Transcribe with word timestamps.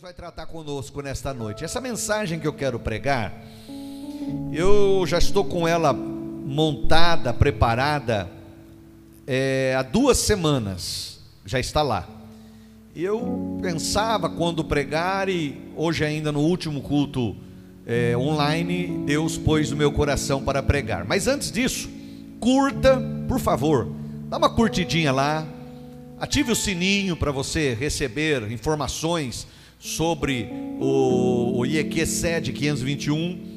Deus 0.00 0.14
vai 0.14 0.14
tratar 0.14 0.46
conosco 0.46 1.02
nesta 1.02 1.34
noite. 1.34 1.62
Essa 1.62 1.78
mensagem 1.78 2.40
que 2.40 2.46
eu 2.46 2.54
quero 2.54 2.78
pregar, 2.78 3.34
eu 4.50 5.04
já 5.06 5.18
estou 5.18 5.44
com 5.44 5.68
ela 5.68 5.92
montada, 5.92 7.34
preparada 7.34 8.30
é, 9.26 9.74
há 9.78 9.82
duas 9.82 10.16
semanas, 10.16 11.20
já 11.44 11.60
está 11.60 11.82
lá. 11.82 12.08
Eu 12.96 13.58
pensava 13.60 14.30
quando 14.30 14.64
pregar, 14.64 15.28
e 15.28 15.70
hoje, 15.76 16.02
ainda 16.02 16.32
no 16.32 16.40
último 16.40 16.80
culto 16.80 17.36
é, 17.86 18.16
online, 18.16 19.04
Deus 19.04 19.36
pôs 19.36 19.70
no 19.70 19.76
meu 19.76 19.92
coração 19.92 20.42
para 20.42 20.62
pregar. 20.62 21.04
Mas 21.04 21.26
antes 21.26 21.52
disso, 21.52 21.90
curta, 22.40 22.98
por 23.28 23.38
favor, 23.38 23.86
dá 24.30 24.38
uma 24.38 24.48
curtidinha 24.48 25.12
lá, 25.12 25.46
ative 26.18 26.52
o 26.52 26.56
sininho 26.56 27.16
para 27.16 27.30
você 27.30 27.74
receber 27.74 28.50
informações 28.50 29.46
sobre 29.80 30.52
o, 30.78 31.58
o 31.58 31.66
IEQ 31.66 32.06
SED 32.06 32.52
521. 32.52 33.48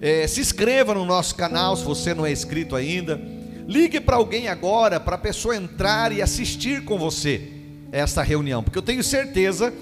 É, 0.00 0.26
se 0.28 0.40
inscreva 0.40 0.94
no 0.94 1.04
nosso 1.04 1.34
canal 1.34 1.76
se 1.76 1.84
você 1.84 2.14
não 2.14 2.24
é 2.24 2.30
inscrito 2.30 2.76
ainda. 2.76 3.20
Ligue 3.66 4.00
para 4.00 4.14
alguém 4.14 4.46
agora, 4.46 5.00
para 5.00 5.16
a 5.16 5.18
pessoa 5.18 5.56
entrar 5.56 6.12
e 6.12 6.22
assistir 6.22 6.84
com 6.84 6.96
você 6.96 7.48
essa 7.90 8.22
reunião, 8.22 8.62
porque 8.62 8.78
eu 8.78 8.82
tenho 8.82 9.02
certeza 9.02 9.72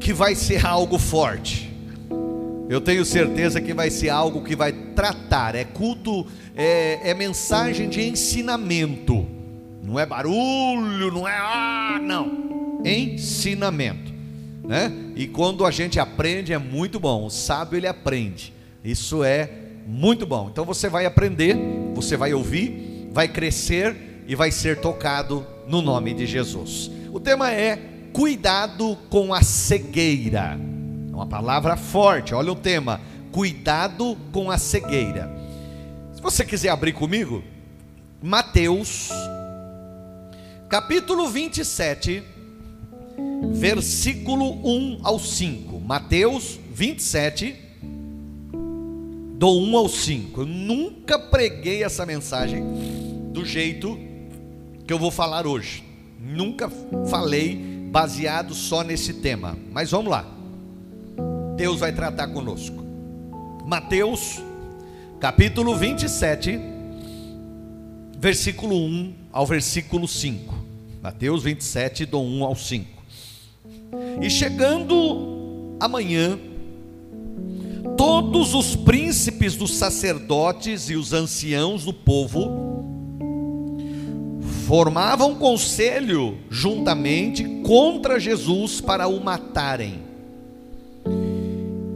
que 0.00 0.12
vai 0.12 0.34
ser 0.34 0.66
algo 0.66 0.98
forte. 0.98 1.72
Eu 2.68 2.80
tenho 2.80 3.04
certeza 3.04 3.60
que 3.60 3.72
vai 3.72 3.90
ser 3.90 4.08
algo 4.08 4.42
que 4.42 4.56
vai 4.56 4.72
tratar, 4.72 5.54
é 5.54 5.64
culto, 5.64 6.26
é, 6.56 7.10
é 7.10 7.14
mensagem 7.14 7.88
de 7.88 8.02
ensinamento, 8.02 9.26
não 9.82 9.98
é 9.98 10.04
barulho, 10.04 11.12
não 11.12 11.26
é 11.26 11.36
ah, 11.36 12.00
não, 12.02 12.82
ensinamento 12.84 14.17
né? 14.68 14.92
E 15.16 15.26
quando 15.26 15.64
a 15.64 15.70
gente 15.70 15.98
aprende 15.98 16.52
é 16.52 16.58
muito 16.58 17.00
bom. 17.00 17.24
O 17.24 17.30
sábio 17.30 17.78
ele 17.78 17.86
aprende. 17.86 18.52
Isso 18.84 19.24
é 19.24 19.50
muito 19.86 20.26
bom. 20.26 20.50
Então 20.52 20.66
você 20.66 20.90
vai 20.90 21.06
aprender, 21.06 21.56
você 21.94 22.18
vai 22.18 22.34
ouvir, 22.34 23.08
vai 23.10 23.26
crescer 23.26 24.24
e 24.28 24.34
vai 24.34 24.50
ser 24.50 24.78
tocado 24.78 25.44
no 25.66 25.80
nome 25.80 26.12
de 26.12 26.26
Jesus. 26.26 26.90
O 27.10 27.18
tema 27.18 27.50
é 27.50 27.78
cuidado 28.12 28.96
com 29.08 29.32
a 29.32 29.42
cegueira. 29.42 30.58
É 31.10 31.14
uma 31.14 31.26
palavra 31.26 31.74
forte. 31.74 32.34
Olha 32.34 32.52
o 32.52 32.56
tema: 32.56 33.00
cuidado 33.32 34.18
com 34.30 34.50
a 34.50 34.58
cegueira. 34.58 35.34
Se 36.12 36.20
você 36.20 36.44
quiser 36.44 36.68
abrir 36.68 36.92
comigo, 36.92 37.42
Mateus 38.22 39.08
capítulo 40.68 41.26
27 41.28 42.22
versículo 43.52 44.60
1 44.64 45.00
ao 45.02 45.18
5. 45.18 45.80
Mateus 45.80 46.58
27, 46.72 47.54
do 49.36 49.48
1 49.48 49.76
ao 49.76 49.88
5. 49.88 50.40
Eu 50.40 50.46
nunca 50.46 51.18
preguei 51.18 51.82
essa 51.82 52.04
mensagem 52.04 52.62
do 53.32 53.44
jeito 53.44 53.98
que 54.86 54.92
eu 54.92 54.98
vou 54.98 55.10
falar 55.10 55.46
hoje. 55.46 55.84
Nunca 56.20 56.70
falei 57.08 57.56
baseado 57.90 58.54
só 58.54 58.82
nesse 58.82 59.14
tema. 59.14 59.56
Mas 59.72 59.90
vamos 59.90 60.10
lá. 60.10 60.26
Deus 61.56 61.80
vai 61.80 61.92
tratar 61.92 62.28
conosco. 62.28 62.84
Mateus, 63.66 64.42
capítulo 65.20 65.76
27, 65.76 66.58
versículo 68.18 68.76
1 68.76 69.14
ao 69.32 69.46
versículo 69.46 70.08
5. 70.08 70.54
Mateus 71.02 71.42
27, 71.42 72.06
do 72.06 72.20
1 72.20 72.44
ao 72.44 72.56
5. 72.56 72.97
E 74.20 74.28
chegando 74.28 75.76
amanhã, 75.80 76.38
todos 77.96 78.54
os 78.54 78.74
príncipes 78.74 79.54
dos 79.54 79.76
sacerdotes 79.76 80.90
e 80.90 80.96
os 80.96 81.12
anciãos 81.12 81.84
do 81.84 81.92
povo 81.92 82.68
formavam 84.66 85.34
conselho 85.36 86.36
juntamente 86.50 87.62
contra 87.64 88.20
Jesus 88.20 88.80
para 88.80 89.08
o 89.08 89.18
matarem. 89.18 90.02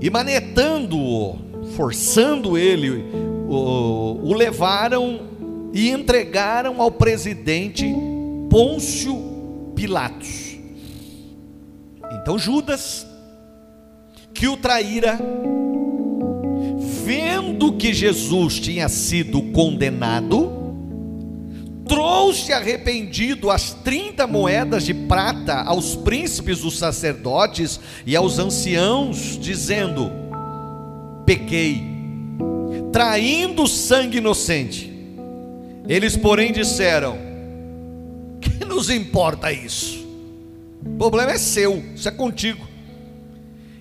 E 0.00 0.08
manetando-o, 0.08 1.36
forçando 1.76 2.56
ele, 2.56 3.04
o, 3.48 4.20
o 4.22 4.34
levaram 4.34 5.20
e 5.72 5.90
entregaram 5.90 6.80
ao 6.80 6.90
presidente 6.90 7.86
Pôncio 8.48 9.16
Pilatos. 9.74 10.51
Então 12.22 12.38
Judas, 12.38 13.04
que 14.32 14.46
o 14.46 14.56
traíra, 14.56 15.18
vendo 17.04 17.72
que 17.72 17.92
Jesus 17.92 18.60
tinha 18.60 18.88
sido 18.88 19.42
condenado, 19.50 20.62
trouxe 21.88 22.52
arrependido 22.52 23.50
as 23.50 23.72
30 23.74 24.24
moedas 24.28 24.84
de 24.84 24.94
prata 24.94 25.62
aos 25.62 25.96
príncipes 25.96 26.60
dos 26.60 26.78
sacerdotes 26.78 27.80
e 28.06 28.14
aos 28.14 28.38
anciãos, 28.38 29.36
dizendo: 29.36 30.12
Pequei, 31.26 31.82
traindo 32.92 33.66
sangue 33.66 34.18
inocente. 34.18 34.92
Eles, 35.88 36.16
porém, 36.16 36.52
disseram: 36.52 37.18
Que 38.40 38.64
nos 38.64 38.88
importa 38.88 39.52
isso? 39.52 40.01
O 40.84 40.98
problema 40.98 41.32
é 41.32 41.38
seu, 41.38 41.82
isso 41.94 42.08
é 42.08 42.12
contigo. 42.12 42.66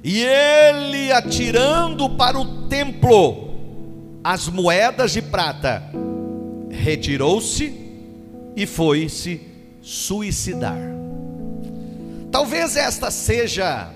E 0.04 0.24
ele, 0.24 1.12
atirando 1.12 2.10
para 2.10 2.40
o 2.40 2.68
templo 2.68 3.52
as 4.24 4.48
moedas 4.48 5.12
de 5.12 5.22
prata, 5.22 5.84
retirou-se 6.70 7.74
e 8.56 8.66
foi-se 8.66 9.42
suicidar. 9.82 10.80
Talvez 12.32 12.76
esta 12.76 13.12
seja 13.12 13.90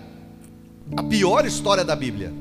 a 0.95 1.03
pior 1.03 1.45
história 1.45 1.83
da 1.83 1.95
Bíblia. 1.95 2.33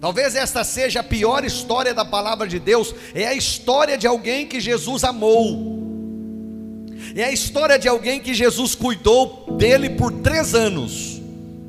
Talvez 0.00 0.34
esta 0.34 0.64
seja 0.64 1.00
a 1.00 1.02
pior 1.02 1.44
história 1.44 1.92
da 1.92 2.04
palavra 2.04 2.48
de 2.48 2.58
Deus. 2.58 2.94
É 3.14 3.26
a 3.26 3.34
história 3.34 3.98
de 3.98 4.06
alguém 4.06 4.46
que 4.46 4.60
Jesus 4.60 5.04
amou 5.04 5.89
é 7.14 7.24
a 7.24 7.32
história 7.32 7.78
de 7.78 7.88
alguém 7.88 8.20
que 8.20 8.34
Jesus 8.34 8.74
cuidou 8.74 9.56
dele 9.56 9.90
por 9.90 10.12
três 10.12 10.54
anos. 10.54 11.20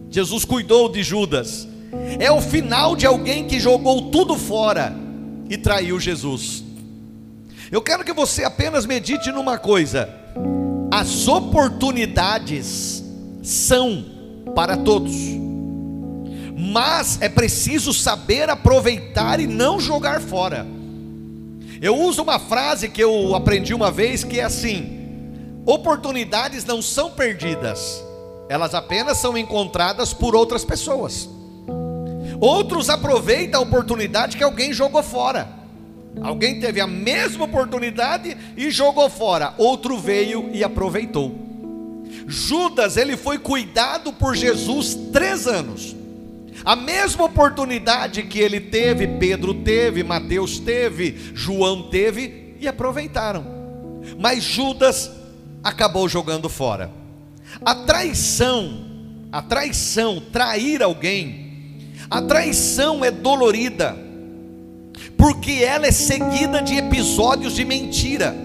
Jesus 0.09 0.45
cuidou 0.45 0.89
de 0.89 1.01
Judas. 1.03 1.67
É 2.19 2.31
o 2.31 2.41
final 2.41 2.95
de 2.95 3.05
alguém 3.05 3.47
que 3.47 3.59
jogou 3.59 4.11
tudo 4.11 4.37
fora 4.37 4.95
e 5.49 5.57
traiu 5.57 5.99
Jesus. 5.99 6.63
Eu 7.71 7.81
quero 7.81 8.03
que 8.03 8.13
você 8.13 8.43
apenas 8.43 8.85
medite 8.85 9.31
numa 9.31 9.57
coisa: 9.57 10.09
as 10.91 11.27
oportunidades 11.27 13.03
são 13.41 14.05
para 14.53 14.77
todos, 14.77 15.15
mas 16.57 17.17
é 17.21 17.29
preciso 17.29 17.93
saber 17.93 18.49
aproveitar 18.49 19.39
e 19.39 19.47
não 19.47 19.79
jogar 19.79 20.21
fora. 20.21 20.67
Eu 21.81 21.97
uso 21.97 22.21
uma 22.21 22.37
frase 22.37 22.89
que 22.89 23.01
eu 23.01 23.33
aprendi 23.33 23.73
uma 23.73 23.89
vez 23.89 24.23
que 24.23 24.39
é 24.39 24.43
assim: 24.43 25.00
Oportunidades 25.65 26.65
não 26.65 26.81
são 26.81 27.11
perdidas, 27.11 28.03
elas 28.49 28.73
apenas 28.73 29.17
são 29.17 29.37
encontradas 29.37 30.13
por 30.13 30.35
outras 30.35 30.65
pessoas. 30.65 31.29
Outros 32.39 32.89
aproveitam 32.89 33.61
a 33.61 33.63
oportunidade 33.63 34.35
que 34.35 34.43
alguém 34.43 34.73
jogou 34.73 35.03
fora. 35.03 35.47
Alguém 36.19 36.59
teve 36.59 36.81
a 36.81 36.87
mesma 36.87 37.45
oportunidade 37.45 38.35
e 38.57 38.71
jogou 38.71 39.09
fora, 39.09 39.53
outro 39.57 39.97
veio 39.97 40.49
e 40.51 40.63
aproveitou. 40.63 41.33
Judas, 42.27 42.97
ele 42.97 43.15
foi 43.15 43.37
cuidado 43.37 44.11
por 44.11 44.35
Jesus 44.35 44.95
três 45.13 45.47
anos. 45.47 45.95
A 46.65 46.75
mesma 46.75 47.25
oportunidade 47.25 48.23
que 48.23 48.39
ele 48.39 48.59
teve, 48.59 49.07
Pedro 49.07 49.53
teve, 49.53 50.03
Mateus 50.03 50.59
teve, 50.59 51.31
João 51.33 51.83
teve 51.83 52.55
e 52.59 52.67
aproveitaram. 52.67 53.45
Mas 54.19 54.43
Judas 54.43 55.20
acabou 55.63 56.07
jogando 56.07 56.49
fora. 56.49 56.91
A 57.63 57.75
traição, 57.75 58.85
a 59.31 59.41
traição, 59.41 60.21
trair 60.31 60.81
alguém, 60.81 61.85
a 62.09 62.21
traição 62.21 63.03
é 63.03 63.11
dolorida, 63.11 63.97
porque 65.17 65.51
ela 65.63 65.87
é 65.87 65.91
seguida 65.91 66.61
de 66.61 66.75
episódios 66.75 67.55
de 67.55 67.63
mentira, 67.63 68.35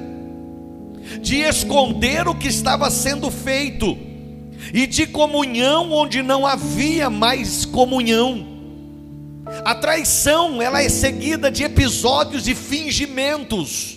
de 1.20 1.36
esconder 1.36 2.28
o 2.28 2.34
que 2.34 2.48
estava 2.48 2.90
sendo 2.90 3.30
feito, 3.30 3.96
e 4.72 4.86
de 4.86 5.06
comunhão 5.06 5.92
onde 5.92 6.22
não 6.22 6.46
havia 6.46 7.08
mais 7.08 7.64
comunhão. 7.64 8.46
A 9.64 9.74
traição, 9.74 10.60
ela 10.60 10.82
é 10.82 10.88
seguida 10.88 11.50
de 11.50 11.62
episódios 11.62 12.42
de 12.42 12.54
fingimentos 12.54 13.95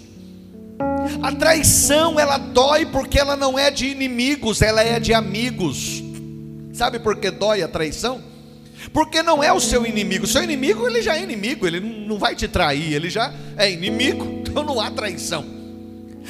a 1.22 1.32
traição 1.32 2.20
ela 2.20 2.38
dói 2.38 2.86
porque 2.86 3.20
ela 3.20 3.36
não 3.36 3.58
é 3.58 3.70
de 3.70 3.88
inimigos, 3.88 4.62
ela 4.62 4.82
é 4.82 5.00
de 5.00 5.14
amigos. 5.14 6.04
Sabe 6.74 7.00
por 7.00 7.18
que 7.18 7.30
dói 7.30 7.62
a 7.62 7.68
traição? 7.68 8.22
Porque 8.94 9.22
não 9.22 9.44
é 9.44 9.52
o 9.52 9.60
seu 9.60 9.86
inimigo. 9.86 10.26
Seu 10.26 10.44
inimigo, 10.44 10.88
ele 10.88 11.02
já 11.02 11.18
é 11.18 11.24
inimigo, 11.24 11.68
ele 11.68 11.80
não 11.80 12.18
vai 12.18 12.36
te 12.36 12.48
trair, 12.48 12.94
ele 12.94 13.10
já 13.10 13.34
é 13.58 13.70
inimigo, 13.70 14.26
então 14.48 14.64
não 14.64 14.80
há 14.80 14.90
traição. 14.90 15.46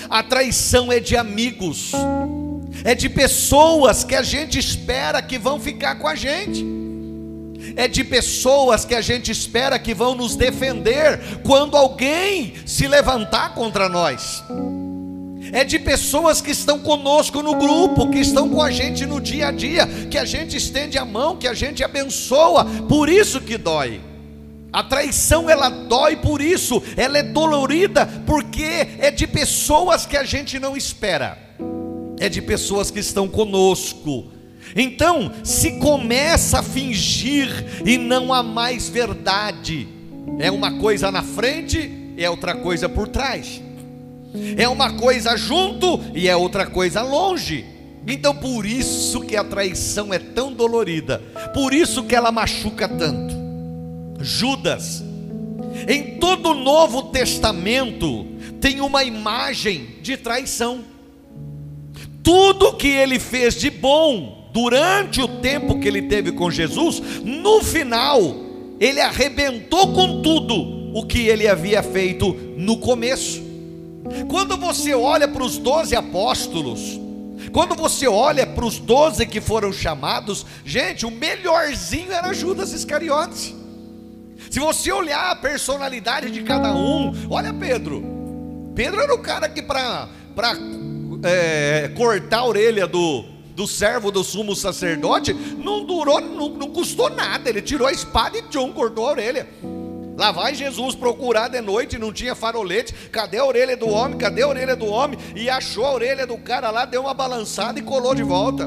A 0.09 0.23
traição 0.23 0.91
é 0.91 0.99
de 0.99 1.15
amigos, 1.15 1.91
é 2.83 2.95
de 2.95 3.09
pessoas 3.09 4.03
que 4.03 4.15
a 4.15 4.23
gente 4.23 4.57
espera 4.57 5.21
que 5.21 5.37
vão 5.37 5.59
ficar 5.59 5.95
com 5.95 6.07
a 6.07 6.15
gente, 6.15 6.65
é 7.75 7.87
de 7.87 8.03
pessoas 8.03 8.85
que 8.85 8.95
a 8.95 9.01
gente 9.01 9.31
espera 9.31 9.79
que 9.79 9.93
vão 9.93 10.15
nos 10.15 10.35
defender 10.35 11.41
quando 11.43 11.75
alguém 11.75 12.53
se 12.65 12.87
levantar 12.87 13.53
contra 13.53 13.87
nós 13.87 14.43
é 15.51 15.63
de 15.63 15.79
pessoas 15.79 16.41
que 16.41 16.51
estão 16.51 16.79
conosco 16.79 17.41
no 17.41 17.55
grupo, 17.55 18.09
que 18.09 18.19
estão 18.19 18.49
com 18.49 18.61
a 18.61 18.71
gente 18.71 19.05
no 19.05 19.19
dia 19.19 19.47
a 19.47 19.51
dia, 19.51 19.87
que 20.09 20.17
a 20.17 20.25
gente 20.25 20.55
estende 20.57 20.97
a 20.97 21.05
mão, 21.05 21.37
que 21.37 21.47
a 21.47 21.53
gente 21.53 21.83
abençoa, 21.83 22.65
por 22.87 23.09
isso 23.09 23.41
que 23.41 23.57
dói. 23.57 24.01
A 24.71 24.83
traição 24.83 25.49
ela 25.49 25.69
dói 25.69 26.15
por 26.15 26.41
isso, 26.41 26.81
ela 26.95 27.17
é 27.17 27.23
dolorida 27.23 28.05
porque 28.25 28.87
é 28.99 29.09
de 29.09 29.25
pessoas 29.25 30.05
que 30.05 30.15
a 30.15 30.23
gente 30.23 30.59
não 30.59 30.77
espera, 30.77 31.37
é 32.19 32.29
de 32.29 32.41
pessoas 32.41 32.91
que 32.91 32.99
estão 32.99 33.27
conosco. 33.27 34.27
Então, 34.75 35.31
se 35.43 35.73
começa 35.79 36.59
a 36.59 36.63
fingir 36.63 37.49
e 37.85 37.97
não 37.97 38.33
há 38.33 38.43
mais 38.43 38.89
verdade, 38.89 39.87
é 40.39 40.51
uma 40.51 40.79
coisa 40.79 41.11
na 41.11 41.23
frente, 41.23 42.13
é 42.17 42.29
outra 42.29 42.55
coisa 42.55 42.87
por 42.87 43.07
trás. 43.07 43.61
É 44.57 44.67
uma 44.67 44.93
coisa 44.93 45.35
junto 45.35 45.99
e 46.13 46.27
é 46.27 46.35
outra 46.35 46.67
coisa 46.67 47.01
longe. 47.01 47.65
Então 48.07 48.35
por 48.35 48.65
isso 48.65 49.21
que 49.21 49.35
a 49.35 49.43
traição 49.43 50.13
é 50.13 50.19
tão 50.19 50.53
dolorida, 50.53 51.19
por 51.53 51.73
isso 51.73 52.03
que 52.03 52.15
ela 52.15 52.31
machuca 52.31 52.87
tanto. 52.87 53.35
Judas, 54.19 55.03
em 55.87 56.17
todo 56.17 56.51
o 56.51 56.53
Novo 56.53 57.03
Testamento 57.03 58.25
tem 58.61 58.81
uma 58.81 59.03
imagem 59.03 59.95
de 60.01 60.17
traição. 60.17 60.83
Tudo 62.21 62.75
que 62.75 62.87
ele 62.87 63.19
fez 63.19 63.55
de 63.55 63.69
bom 63.69 64.38
durante 64.51 65.21
o 65.21 65.27
tempo 65.27 65.79
que 65.79 65.87
ele 65.87 66.03
teve 66.03 66.31
com 66.31 66.49
Jesus, 66.49 67.01
no 67.23 67.61
final 67.63 68.35
ele 68.79 69.01
arrebentou 69.01 69.93
com 69.93 70.21
tudo 70.21 70.89
o 70.93 71.05
que 71.05 71.27
ele 71.27 71.47
havia 71.47 71.83
feito 71.83 72.33
no 72.57 72.77
começo. 72.77 73.41
Quando 74.27 74.57
você 74.57 74.93
olha 74.93 75.27
para 75.27 75.43
os 75.43 75.57
doze 75.57 75.95
apóstolos, 75.95 76.99
quando 77.51 77.75
você 77.75 78.07
olha 78.07 78.45
para 78.47 78.65
os 78.65 78.79
doze 78.79 79.25
que 79.25 79.41
foram 79.41 79.73
chamados, 79.73 80.45
gente, 80.65 81.05
o 81.05 81.11
melhorzinho 81.11 82.11
era 82.11 82.33
Judas 82.33 82.71
Iscariotes. 82.71 83.53
Se 84.49 84.59
você 84.59 84.91
olhar 84.91 85.31
a 85.31 85.35
personalidade 85.35 86.31
de 86.31 86.41
cada 86.41 86.73
um, 86.73 87.13
olha 87.29 87.53
Pedro. 87.53 88.03
Pedro 88.73 89.01
era 89.01 89.13
o 89.13 89.19
cara 89.19 89.49
que 89.49 89.61
para 89.61 90.07
é, 91.23 91.91
cortar 91.95 92.39
a 92.39 92.45
orelha 92.45 92.87
do, 92.87 93.25
do 93.59 93.67
servo 93.67 94.09
do 94.09 94.23
sumo 94.23 94.55
sacerdote, 94.55 95.33
não 95.33 95.83
durou, 95.83 96.21
não, 96.21 96.47
não 96.47 96.69
custou 96.69 97.09
nada. 97.09 97.49
Ele 97.49 97.61
tirou 97.61 97.87
a 97.87 97.91
espada 97.91 98.37
e 98.37 98.41
tchum, 98.43 98.71
cortou 98.71 99.05
a 99.05 99.11
orelha. 99.11 99.49
Lá 100.17 100.31
vai 100.31 100.55
Jesus 100.55 100.95
procurar 100.95 101.49
de 101.49 101.59
noite, 101.59 101.97
não 101.97 102.13
tinha 102.13 102.33
farolete. 102.33 102.93
Cadê 103.11 103.37
a 103.37 103.43
orelha 103.43 103.75
do 103.75 103.89
homem? 103.89 104.17
Cadê 104.17 104.43
a 104.43 104.47
orelha 104.47 104.77
do 104.77 104.85
homem? 104.85 105.19
E 105.35 105.49
achou 105.49 105.85
a 105.85 105.93
orelha 105.93 106.25
do 106.25 106.37
cara 106.37 106.71
lá, 106.71 106.85
deu 106.85 107.01
uma 107.01 107.13
balançada 107.13 107.77
e 107.77 107.81
colou 107.81 108.15
de 108.15 108.23
volta. 108.23 108.65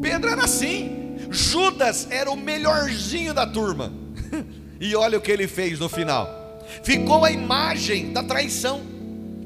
Pedro 0.00 0.30
era 0.30 0.44
assim. 0.44 1.16
Judas 1.28 2.06
era 2.08 2.30
o 2.30 2.36
melhorzinho 2.36 3.34
da 3.34 3.44
turma. 3.44 3.92
E 4.78 4.94
olha 4.94 5.16
o 5.16 5.22
que 5.22 5.32
ele 5.32 5.48
fez 5.48 5.78
no 5.78 5.88
final. 5.88 6.60
Ficou 6.82 7.24
a 7.24 7.30
imagem 7.30 8.12
da 8.12 8.22
traição. 8.22 8.82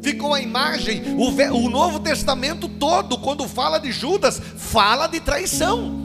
Ficou 0.02 0.32
a 0.32 0.40
imagem, 0.40 1.02
o, 1.16 1.68
Novo 1.68 2.00
Testamento 2.00 2.68
todo, 2.68 3.18
quando 3.18 3.46
fala 3.46 3.78
de 3.78 3.92
Judas, 3.92 4.40
fala 4.56 5.06
de 5.06 5.20
traição. 5.20 6.00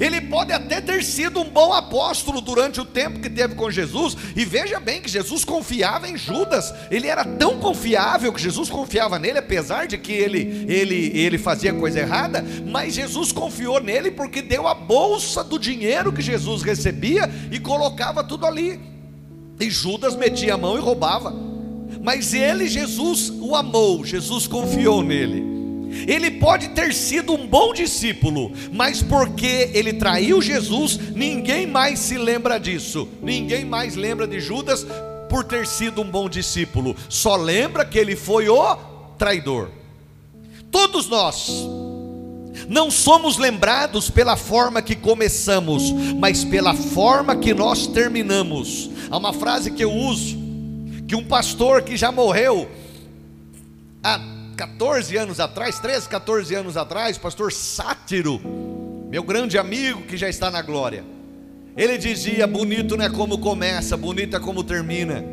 Ele 0.00 0.20
pode 0.20 0.52
até 0.52 0.80
ter 0.80 1.02
sido 1.04 1.40
um 1.40 1.48
bom 1.48 1.72
apóstolo 1.72 2.40
durante 2.40 2.80
o 2.80 2.84
tempo 2.84 3.20
que 3.20 3.30
teve 3.30 3.54
com 3.54 3.70
Jesus, 3.70 4.16
e 4.34 4.44
veja 4.44 4.80
bem 4.80 5.00
que 5.00 5.08
Jesus 5.08 5.44
confiava 5.44 6.08
em 6.08 6.16
Judas, 6.16 6.74
ele 6.90 7.06
era 7.06 7.24
tão 7.24 7.58
confiável 7.58 8.32
que 8.32 8.40
Jesus 8.40 8.68
confiava 8.68 9.18
nele, 9.18 9.38
apesar 9.38 9.86
de 9.86 9.96
que 9.96 10.12
ele, 10.12 10.66
ele, 10.68 11.12
ele 11.16 11.38
fazia 11.38 11.72
coisa 11.72 12.00
errada, 12.00 12.44
mas 12.66 12.94
Jesus 12.94 13.32
confiou 13.32 13.80
nele 13.80 14.10
porque 14.10 14.42
deu 14.42 14.66
a 14.66 14.74
bolsa 14.74 15.44
do 15.44 15.58
dinheiro 15.58 16.12
que 16.12 16.22
Jesus 16.22 16.62
recebia 16.62 17.30
e 17.50 17.60
colocava 17.60 18.24
tudo 18.24 18.44
ali, 18.44 18.80
e 19.60 19.70
Judas 19.70 20.16
metia 20.16 20.54
a 20.54 20.58
mão 20.58 20.76
e 20.76 20.80
roubava, 20.80 21.45
mas 22.02 22.34
ele, 22.34 22.68
Jesus, 22.68 23.30
o 23.40 23.54
amou, 23.54 24.04
Jesus 24.04 24.46
confiou 24.46 25.02
nele. 25.02 25.56
Ele 26.06 26.30
pode 26.32 26.68
ter 26.70 26.92
sido 26.92 27.32
um 27.32 27.46
bom 27.46 27.72
discípulo, 27.72 28.52
mas 28.72 29.02
porque 29.02 29.70
ele 29.72 29.94
traiu 29.94 30.42
Jesus, 30.42 30.98
ninguém 31.14 31.66
mais 31.66 32.00
se 32.00 32.18
lembra 32.18 32.58
disso. 32.58 33.08
Ninguém 33.22 33.64
mais 33.64 33.94
lembra 33.94 34.26
de 34.26 34.40
Judas 34.40 34.86
por 35.28 35.44
ter 35.44 35.66
sido 35.66 36.02
um 36.02 36.10
bom 36.10 36.28
discípulo. 36.28 36.94
Só 37.08 37.36
lembra 37.36 37.84
que 37.84 37.98
ele 37.98 38.16
foi 38.16 38.48
o 38.48 38.76
traidor. 39.16 39.70
Todos 40.70 41.08
nós 41.08 41.50
não 42.68 42.90
somos 42.90 43.38
lembrados 43.38 44.10
pela 44.10 44.36
forma 44.36 44.82
que 44.82 44.96
começamos, 44.96 45.92
mas 46.18 46.44
pela 46.44 46.74
forma 46.74 47.36
que 47.36 47.54
nós 47.54 47.86
terminamos. 47.86 48.90
Há 49.10 49.16
uma 49.16 49.32
frase 49.32 49.70
que 49.70 49.84
eu 49.84 49.92
uso 49.92 50.45
que 51.06 51.14
um 51.14 51.24
pastor 51.24 51.82
que 51.82 51.96
já 51.96 52.10
morreu 52.10 52.68
há 54.02 54.20
14 54.56 55.16
anos 55.16 55.38
atrás, 55.38 55.78
13, 55.78 56.08
14 56.08 56.54
anos 56.54 56.76
atrás, 56.76 57.18
pastor 57.18 57.52
Sátiro, 57.52 58.40
meu 59.08 59.22
grande 59.22 59.58
amigo 59.58 60.02
que 60.02 60.16
já 60.16 60.28
está 60.28 60.50
na 60.50 60.62
glória, 60.62 61.04
ele 61.76 61.98
dizia: 61.98 62.46
bonito 62.46 62.96
não 62.96 63.04
é 63.04 63.10
como 63.10 63.38
começa, 63.38 63.96
bonito 63.96 64.36
é 64.36 64.40
como 64.40 64.64
termina. 64.64 65.24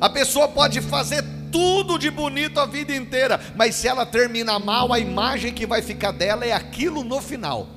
A 0.00 0.08
pessoa 0.08 0.48
pode 0.48 0.80
fazer 0.80 1.22
tudo 1.50 1.98
de 1.98 2.10
bonito 2.10 2.58
a 2.58 2.64
vida 2.64 2.94
inteira, 2.96 3.38
mas 3.54 3.74
se 3.74 3.86
ela 3.86 4.06
termina 4.06 4.58
mal, 4.58 4.92
a 4.92 4.98
imagem 4.98 5.52
que 5.52 5.66
vai 5.66 5.82
ficar 5.82 6.12
dela 6.12 6.46
é 6.46 6.52
aquilo 6.52 7.04
no 7.04 7.20
final. 7.20 7.68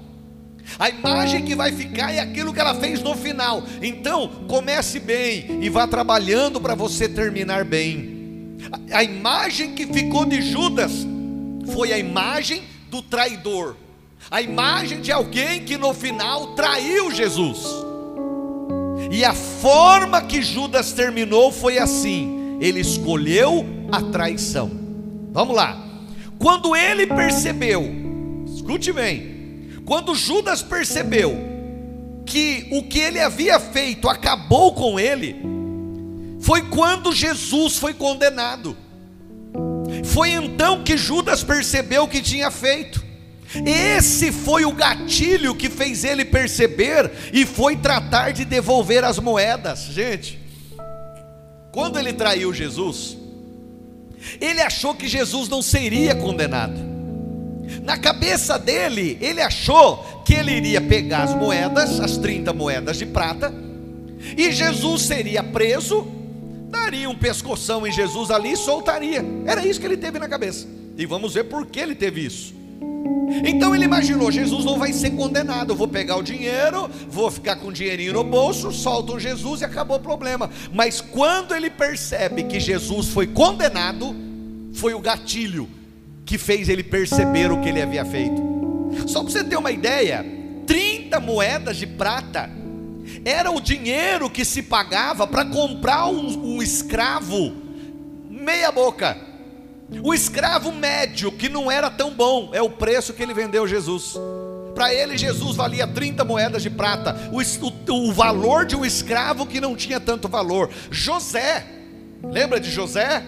A 0.80 0.90
imagem 0.90 1.46
que 1.46 1.56
vai 1.56 1.72
ficar 1.72 2.14
é 2.14 2.20
aquilo 2.20 2.54
que 2.54 2.60
ela 2.60 2.76
fez 2.76 3.02
no 3.02 3.16
final. 3.16 3.64
Então, 3.82 4.28
comece 4.48 5.00
bem 5.00 5.60
e 5.62 5.70
vá 5.70 5.88
trabalhando 5.88 6.60
para 6.60 6.76
você 6.76 7.08
terminar 7.08 7.64
bem. 7.64 8.58
A 8.92 9.04
imagem 9.04 9.74
que 9.74 9.86
ficou 9.86 10.26
de 10.26 10.42
Judas 10.42 10.92
foi 11.74 11.94
a 11.94 11.98
imagem 11.98 12.64
do 12.90 13.02
traidor, 13.02 13.76
a 14.30 14.42
imagem 14.42 15.02
de 15.02 15.12
alguém 15.12 15.64
que 15.64 15.78
no 15.78 15.94
final 15.94 16.56
traiu 16.56 17.12
Jesus. 17.12 17.60
E 19.12 19.24
a 19.24 19.34
forma 19.34 20.22
que 20.22 20.42
Judas 20.42 20.92
terminou 20.92 21.52
foi 21.52 21.78
assim: 21.78 22.58
ele 22.60 22.80
escolheu 22.80 23.66
a 23.92 24.02
traição. 24.02 24.72
Vamos 25.32 25.56
lá. 25.56 25.82
Quando 26.40 26.76
ele 26.76 27.08
percebeu, 27.08 27.84
escute 28.48 28.92
bem, 28.92 29.35
quando 29.86 30.16
Judas 30.16 30.64
percebeu 30.64 31.38
que 32.26 32.68
o 32.72 32.84
que 32.84 33.00
ele 33.00 33.20
havia 33.20 33.60
feito 33.60 34.10
acabou 34.10 34.74
com 34.74 35.00
ele, 35.00 35.36
foi 36.40 36.64
quando 36.64 37.14
Jesus 37.14 37.78
foi 37.78 37.94
condenado. 37.94 38.76
Foi 40.04 40.32
então 40.32 40.84
que 40.84 40.98
Judas 40.98 41.44
percebeu 41.44 42.04
o 42.04 42.08
que 42.08 42.22
tinha 42.22 42.50
feito. 42.50 43.06
Esse 43.64 44.32
foi 44.32 44.66
o 44.66 44.72
gatilho 44.72 45.56
que 45.56 45.70
fez 45.70 46.04
ele 46.04 46.26
perceber 46.26 47.12
e 47.32 47.46
foi 47.46 47.78
tratar 47.78 48.32
de 48.32 48.44
devolver 48.44 49.04
as 49.04 49.20
moedas. 49.20 49.86
Gente, 49.86 50.40
quando 51.72 52.00
ele 52.00 52.12
traiu 52.12 52.52
Jesus, 52.52 53.16
ele 54.42 54.62
achou 54.62 54.96
que 54.96 55.08
Jesus 55.08 55.48
não 55.48 55.62
seria 55.62 56.16
condenado. 56.16 56.95
Na 57.84 57.98
cabeça 57.98 58.58
dele, 58.58 59.18
ele 59.22 59.42
achou 59.42 60.24
que 60.26 60.34
ele 60.34 60.52
iria 60.52 60.82
pegar 60.82 61.24
as 61.24 61.36
moedas, 61.36 62.00
as 62.00 62.18
30 62.18 62.54
moedas 62.54 62.98
de 62.98 63.06
prata, 63.06 63.54
e 64.38 64.52
Jesus 64.52 65.04
seria 65.04 65.44
preso 65.44 66.16
daria 66.76 67.10
um 67.10 67.16
pescoção 67.16 67.88
em 67.88 67.92
Jesus 67.92 68.30
ali 68.30 68.52
e 68.52 68.58
soltaria. 68.58 69.24
Era 69.46 69.66
isso 69.66 69.80
que 69.80 69.86
ele 69.86 69.98
teve 69.98 70.20
na 70.20 70.28
cabeça. 70.28 70.68
E 70.98 71.06
vamos 71.06 71.34
ver 71.34 71.46
por 71.46 71.66
que 71.66 71.80
ele 71.80 71.96
teve 71.96 72.26
isso. 72.26 72.54
Então 73.46 73.74
ele 73.74 73.86
imaginou: 73.86 74.32
Jesus 74.32 74.66
não 74.66 74.78
vai 74.78 74.94
ser 74.94 75.12
condenado. 75.12 75.72
Eu 75.72 75.76
vou 75.76 75.88
pegar 75.88 76.18
o 76.18 76.24
dinheiro, 76.24 76.90
vou 77.08 77.32
ficar 77.32 77.56
com 77.56 77.68
o 77.68 77.74
dinheirinho 77.74 78.14
no 78.14 78.24
bolso, 78.24 78.72
solto 78.72 79.20
Jesus 79.20 79.62
e 79.62 79.66
acabou 79.66 79.98
o 79.98 80.02
problema. 80.02 80.50
Mas 80.74 81.02
quando 81.02 81.56
ele 81.56 81.70
percebe 81.70 82.44
que 82.44 82.60
Jesus 82.60 83.08
foi 83.08 83.28
condenado, 83.28 84.16
foi 84.74 84.94
o 84.94 85.00
gatilho 85.00 85.68
que 86.26 86.38
fez 86.38 86.68
ele 86.70 86.84
perceber 86.84 87.52
o 87.52 87.62
que 87.62 87.70
ele 87.70 87.82
havia 87.82 88.04
feito. 88.04 88.42
Só 89.08 89.22
para 89.22 89.32
você 89.32 89.44
ter 89.44 89.58
uma 89.58 89.72
ideia, 89.72 90.26
30 90.66 91.20
moedas 91.20 91.78
de 91.78 91.86
prata 91.86 92.50
era 93.24 93.52
o 93.52 93.62
dinheiro 93.62 94.30
que 94.30 94.44
se 94.44 94.64
pagava 94.64 95.28
para 95.28 95.46
comprar 95.46 96.08
um, 96.08 96.56
um 96.56 96.62
escravo 96.62 97.54
meia 98.30 98.72
boca. 98.72 99.18
O 100.04 100.14
escravo 100.14 100.72
médio, 100.72 101.32
que 101.32 101.48
não 101.48 101.72
era 101.72 101.90
tão 101.90 102.12
bom, 102.12 102.50
é 102.54 102.62
o 102.62 102.70
preço 102.70 103.14
que 103.14 103.22
ele 103.22 103.34
vendeu 103.34 103.68
Jesus. 103.68 104.16
Para 104.74 104.94
ele, 104.94 105.18
Jesus 105.18 105.56
valia 105.56 105.88
30 105.88 106.26
moedas 106.26 106.62
de 106.62 106.70
prata, 106.70 107.16
o, 107.32 107.40
o, 107.40 108.10
o, 108.10 108.12
valor 108.12 108.66
de 108.66 108.76
um 108.76 108.84
escravo 108.84 109.46
que 109.46 109.62
não 109.62 109.76
tinha 109.76 110.00
tanto 110.00 110.28
valor. 110.28 110.70
José, 110.92 111.66
lembra 112.24 112.60
de 112.60 112.70
José? 112.70 113.24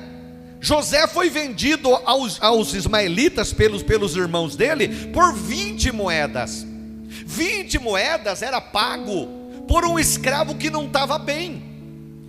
José 0.60 1.08
foi 1.08 1.30
vendido 1.30 1.94
aos, 2.06 2.42
aos 2.42 2.74
ismaelitas 2.74 3.54
pelos, 3.54 3.84
pelos 3.84 4.16
irmãos 4.16 4.56
dele 4.56 4.88
por 5.14 5.34
20 5.34 5.92
moedas. 5.92 6.66
20 7.26 7.80
moedas 7.80 8.42
era 8.42 8.60
pago 8.60 9.28
por 9.68 9.86
um 9.86 10.00
escravo 10.00 10.56
que 10.56 10.70
não 10.70 10.86
estava 10.86 11.18
bem. 11.18 11.64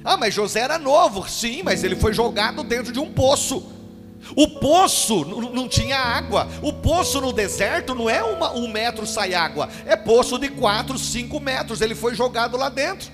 Ah, 0.04 0.16
mas 0.16 0.34
José 0.34 0.60
era 0.60 0.78
novo, 0.78 1.28
sim, 1.28 1.62
mas 1.62 1.84
ele 1.84 1.96
foi 1.96 2.12
jogado 2.12 2.62
dentro 2.62 2.92
de 2.92 2.98
um 2.98 3.12
poço. 3.12 3.64
O 4.36 4.48
poço 4.60 5.24
não 5.24 5.68
tinha 5.68 5.96
água. 5.96 6.48
O 6.62 6.72
poço 6.72 7.20
no 7.20 7.32
deserto 7.32 7.94
não 7.94 8.10
é 8.10 8.22
uma, 8.22 8.52
um 8.52 8.68
metro 8.68 9.06
sai 9.06 9.34
água, 9.34 9.68
é 9.86 9.96
poço 9.96 10.38
de 10.38 10.48
quatro, 10.48 10.98
cinco 10.98 11.40
metros. 11.40 11.80
Ele 11.80 11.94
foi 11.94 12.14
jogado 12.14 12.56
lá 12.56 12.68
dentro. 12.68 13.10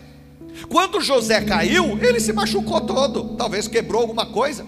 Quando 0.69 1.01
José 1.01 1.41
caiu, 1.41 1.99
ele 2.01 2.21
se 2.21 2.33
machucou 2.33 2.81
todo, 2.81 3.37
talvez 3.37 3.67
quebrou 3.67 4.03
alguma 4.03 4.27
coisa. 4.27 4.65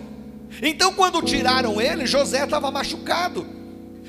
Então, 0.62 0.92
quando 0.92 1.22
tiraram 1.22 1.80
ele, 1.80 2.06
José 2.06 2.44
estava 2.44 2.70
machucado. 2.70 3.46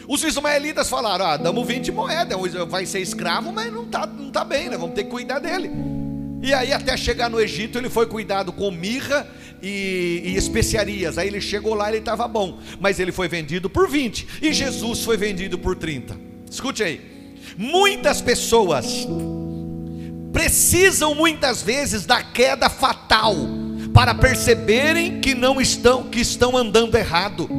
Os 0.07 0.23
ismaelitas 0.23 0.89
falaram: 0.89 1.25
Ah, 1.25 1.37
damos 1.37 1.67
20 1.67 1.91
moedas, 1.91 2.37
vai 2.67 2.85
ser 2.85 2.99
escravo, 2.99 3.51
mas 3.51 3.71
não 3.71 3.83
está 3.83 4.05
não 4.07 4.31
tá 4.31 4.43
bem, 4.43 4.69
né? 4.69 4.77
vamos 4.77 4.95
ter 4.95 5.03
que 5.03 5.09
cuidar 5.09 5.39
dele. 5.39 5.71
E 6.41 6.53
aí, 6.53 6.71
até 6.71 6.95
chegar 6.95 7.29
no 7.29 7.41
Egito, 7.41 7.77
ele 7.77 7.89
foi 7.89 8.05
cuidado 8.05 8.53
com 8.53 8.69
mirra 8.71 9.27
e, 9.61 10.21
e 10.23 10.35
especiarias. 10.35 11.17
Aí 11.17 11.27
ele 11.27 11.41
chegou 11.41 11.73
lá, 11.73 11.89
ele 11.89 11.97
estava 11.97 12.27
bom, 12.27 12.59
mas 12.79 12.99
ele 12.99 13.11
foi 13.11 13.27
vendido 13.27 13.69
por 13.69 13.89
20 13.89 14.27
e 14.41 14.53
Jesus 14.53 15.03
foi 15.03 15.17
vendido 15.17 15.57
por 15.57 15.75
30. 15.75 16.17
Escute 16.49 16.83
aí, 16.83 17.01
muitas 17.57 18.21
pessoas 18.21 19.07
precisam 20.31 21.15
muitas 21.15 21.61
vezes 21.63 22.05
da 22.05 22.21
queda 22.21 22.69
fatal 22.69 23.35
para 23.97 24.13
perceberem 24.13 25.19
que 25.19 25.33
não 25.33 25.59
estão 25.59 26.03
que 26.03 26.19
estão 26.19 26.55
andando 26.55 26.95
errado. 26.95 27.49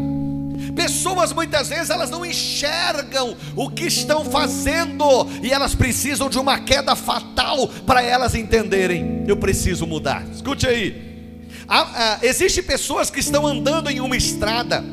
Pessoas 0.72 1.32
muitas 1.32 1.68
vezes 1.68 1.90
elas 1.90 2.10
não 2.10 2.24
enxergam 2.24 3.36
o 3.56 3.68
que 3.68 3.86
estão 3.86 4.24
fazendo 4.24 5.28
e 5.42 5.50
elas 5.50 5.74
precisam 5.74 6.30
de 6.30 6.38
uma 6.38 6.60
queda 6.60 6.94
fatal 6.94 7.66
para 7.84 8.02
elas 8.04 8.36
entenderem. 8.36 9.24
Eu 9.26 9.36
preciso 9.36 9.84
mudar. 9.84 10.24
Escute 10.32 10.64
aí. 10.68 11.42
Ah, 11.66 12.20
Existem 12.22 12.62
pessoas 12.62 13.10
que 13.10 13.18
estão 13.18 13.44
andando 13.44 13.90
em 13.90 13.98
uma 13.98 14.16
estrada 14.16 14.84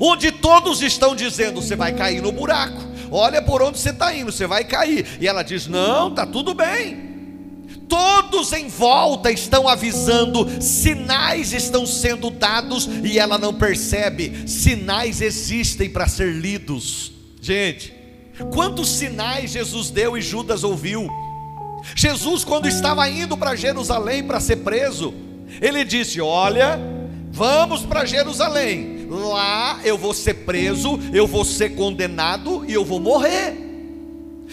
onde 0.00 0.32
todos 0.32 0.82
estão 0.82 1.14
dizendo: 1.14 1.62
você 1.62 1.76
vai 1.76 1.92
cair 1.92 2.20
no 2.20 2.32
buraco. 2.32 2.82
Olha 3.12 3.40
por 3.40 3.62
onde 3.62 3.78
você 3.78 3.90
está 3.90 4.12
indo, 4.12 4.32
você 4.32 4.44
vai 4.44 4.64
cair. 4.64 5.06
E 5.20 5.28
ela 5.28 5.44
diz: 5.44 5.68
não, 5.68 6.12
tá 6.12 6.26
tudo 6.26 6.52
bem 6.52 7.07
todos 7.88 8.52
em 8.52 8.68
volta 8.68 9.30
estão 9.30 9.66
avisando, 9.66 10.62
sinais 10.62 11.52
estão 11.52 11.86
sendo 11.86 12.30
dados 12.30 12.88
e 13.02 13.18
ela 13.18 13.38
não 13.38 13.54
percebe. 13.54 14.46
Sinais 14.46 15.20
existem 15.20 15.88
para 15.88 16.06
ser 16.06 16.32
lidos. 16.32 17.12
Gente, 17.40 17.94
quantos 18.52 18.88
sinais 18.90 19.52
Jesus 19.52 19.90
deu 19.90 20.16
e 20.16 20.20
Judas 20.20 20.62
ouviu? 20.62 21.08
Jesus, 21.94 22.44
quando 22.44 22.68
estava 22.68 23.08
indo 23.08 23.36
para 23.36 23.56
Jerusalém 23.56 24.22
para 24.22 24.40
ser 24.40 24.56
preso, 24.56 25.14
ele 25.60 25.84
disse: 25.84 26.20
Olha, 26.20 26.78
vamos 27.30 27.82
para 27.82 28.04
Jerusalém, 28.04 29.06
lá 29.08 29.80
eu 29.84 29.96
vou 29.96 30.12
ser 30.12 30.34
preso, 30.34 30.98
eu 31.12 31.26
vou 31.26 31.44
ser 31.44 31.70
condenado 31.70 32.64
e 32.68 32.74
eu 32.74 32.84
vou 32.84 33.00
morrer. 33.00 33.67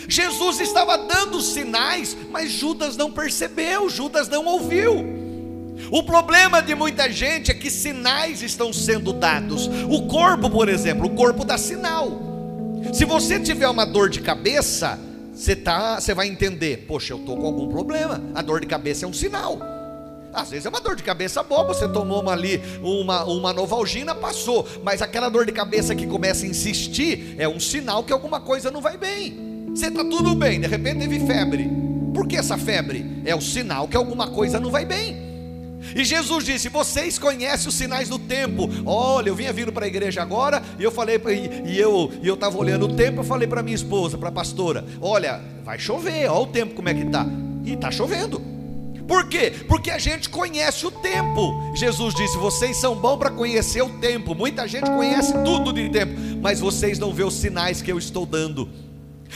Jesus 0.07 0.59
estava 0.59 0.97
dando 0.97 1.41
sinais, 1.41 2.15
mas 2.29 2.51
Judas 2.51 2.97
não 2.97 3.11
percebeu, 3.11 3.89
Judas 3.89 4.27
não 4.27 4.45
ouviu. 4.45 5.15
O 5.91 6.03
problema 6.03 6.61
de 6.61 6.73
muita 6.73 7.11
gente 7.11 7.51
é 7.51 7.53
que 7.53 7.69
sinais 7.69 8.41
estão 8.41 8.71
sendo 8.71 9.13
dados. 9.13 9.67
O 9.89 10.07
corpo, 10.07 10.49
por 10.49 10.69
exemplo, 10.69 11.07
o 11.07 11.15
corpo 11.15 11.43
dá 11.43 11.57
sinal. 11.57 12.11
Se 12.93 13.05
você 13.05 13.39
tiver 13.39 13.67
uma 13.67 13.85
dor 13.85 14.09
de 14.09 14.21
cabeça, 14.21 14.99
você, 15.33 15.55
tá, 15.55 15.99
você 15.99 16.13
vai 16.13 16.27
entender: 16.27 16.85
poxa, 16.87 17.13
eu 17.13 17.17
estou 17.17 17.37
com 17.37 17.45
algum 17.45 17.67
problema. 17.67 18.21
A 18.33 18.41
dor 18.41 18.61
de 18.61 18.67
cabeça 18.67 19.05
é 19.05 19.07
um 19.07 19.13
sinal. 19.13 19.59
Às 20.33 20.49
vezes 20.49 20.65
é 20.65 20.69
uma 20.69 20.81
dor 20.81 20.97
de 20.97 21.03
cabeça 21.03 21.41
boa, 21.41 21.63
você 21.63 21.87
tomou 21.87 22.21
uma 22.21 22.33
ali, 22.33 22.61
uma, 22.81 23.23
uma 23.23 23.53
novalgina, 23.53 24.13
passou. 24.13 24.67
Mas 24.83 25.01
aquela 25.01 25.29
dor 25.29 25.45
de 25.45 25.53
cabeça 25.53 25.95
que 25.95 26.05
começa 26.05 26.45
a 26.45 26.49
insistir 26.49 27.35
é 27.37 27.47
um 27.47 27.59
sinal 27.59 28.03
que 28.03 28.11
alguma 28.11 28.41
coisa 28.41 28.69
não 28.69 28.81
vai 28.81 28.97
bem. 28.97 29.54
Você 29.75 29.87
está 29.87 30.05
tudo 30.05 30.33
bem, 30.33 30.61
de 30.61 30.67
repente 30.67 30.99
teve 30.99 31.19
febre. 31.19 31.69
Por 32.13 32.25
que 32.25 32.37
essa 32.37 32.57
febre? 32.57 33.21
É 33.25 33.35
o 33.35 33.41
sinal 33.41 33.89
que 33.89 33.97
alguma 33.97 34.29
coisa 34.29 34.57
não 34.57 34.71
vai 34.71 34.85
bem. 34.85 35.17
E 35.93 36.05
Jesus 36.05 36.45
disse: 36.45 36.69
Vocês 36.69 37.19
conhecem 37.19 37.67
os 37.67 37.75
sinais 37.75 38.07
do 38.07 38.17
tempo. 38.17 38.69
Olha, 38.85 39.27
eu 39.27 39.35
vinha 39.35 39.51
vindo 39.51 39.73
para 39.73 39.83
a 39.83 39.87
igreja 39.87 40.21
agora 40.21 40.63
e 40.79 40.83
eu 40.83 40.91
falei, 40.91 41.21
e, 41.65 41.77
eu 41.77 42.09
e 42.23 42.27
eu 42.27 42.35
estava 42.35 42.57
olhando 42.57 42.85
o 42.85 42.95
tempo. 42.95 43.19
Eu 43.19 43.23
falei 43.25 43.49
para 43.49 43.61
minha 43.61 43.75
esposa, 43.75 44.17
para 44.17 44.29
a 44.29 44.31
pastora: 44.31 44.85
Olha, 45.01 45.41
vai 45.65 45.77
chover. 45.77 46.29
Olha 46.29 46.39
o 46.39 46.47
tempo 46.47 46.73
como 46.73 46.87
é 46.87 46.93
que 46.93 47.03
está. 47.03 47.27
E 47.65 47.73
está 47.73 47.91
chovendo. 47.91 48.41
Por 49.05 49.27
quê? 49.27 49.51
Porque 49.67 49.91
a 49.91 49.99
gente 49.99 50.29
conhece 50.29 50.85
o 50.85 50.91
tempo. 50.91 51.75
Jesus 51.75 52.15
disse: 52.15 52.37
Vocês 52.37 52.77
são 52.77 52.95
bons 52.95 53.17
para 53.17 53.29
conhecer 53.29 53.81
o 53.81 53.89
tempo. 53.89 54.33
Muita 54.33 54.65
gente 54.69 54.89
conhece 54.89 55.33
tudo 55.43 55.73
de 55.73 55.89
tempo, 55.89 56.13
mas 56.41 56.61
vocês 56.61 56.97
não 56.97 57.13
vê 57.13 57.25
os 57.25 57.33
sinais 57.33 57.81
que 57.81 57.91
eu 57.91 57.97
estou 57.97 58.25
dando. 58.25 58.69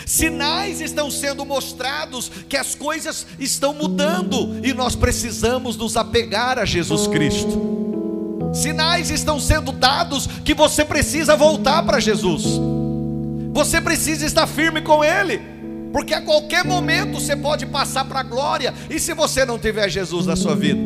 Sinais 0.05 0.81
estão 0.81 1.11
sendo 1.11 1.45
mostrados 1.45 2.31
que 2.47 2.57
as 2.57 2.73
coisas 2.75 3.25
estão 3.39 3.73
mudando 3.73 4.59
e 4.65 4.73
nós 4.73 4.95
precisamos 4.95 5.75
nos 5.77 5.97
apegar 5.97 6.57
a 6.57 6.65
Jesus 6.65 7.07
Cristo. 7.07 7.69
Sinais 8.53 9.09
estão 9.09 9.39
sendo 9.39 9.71
dados 9.71 10.27
que 10.43 10.53
você 10.53 10.83
precisa 10.83 11.35
voltar 11.35 11.83
para 11.83 11.99
Jesus. 11.99 12.43
Você 13.53 13.81
precisa 13.81 14.25
estar 14.25 14.47
firme 14.47 14.81
com 14.81 15.03
Ele, 15.03 15.39
porque 15.91 16.13
a 16.13 16.21
qualquer 16.21 16.63
momento 16.63 17.19
você 17.19 17.35
pode 17.35 17.65
passar 17.65 18.05
para 18.05 18.21
a 18.21 18.23
glória. 18.23 18.73
E 18.89 18.99
se 18.99 19.13
você 19.13 19.45
não 19.45 19.59
tiver 19.59 19.89
Jesus 19.89 20.25
na 20.25 20.35
sua 20.35 20.55
vida? 20.55 20.79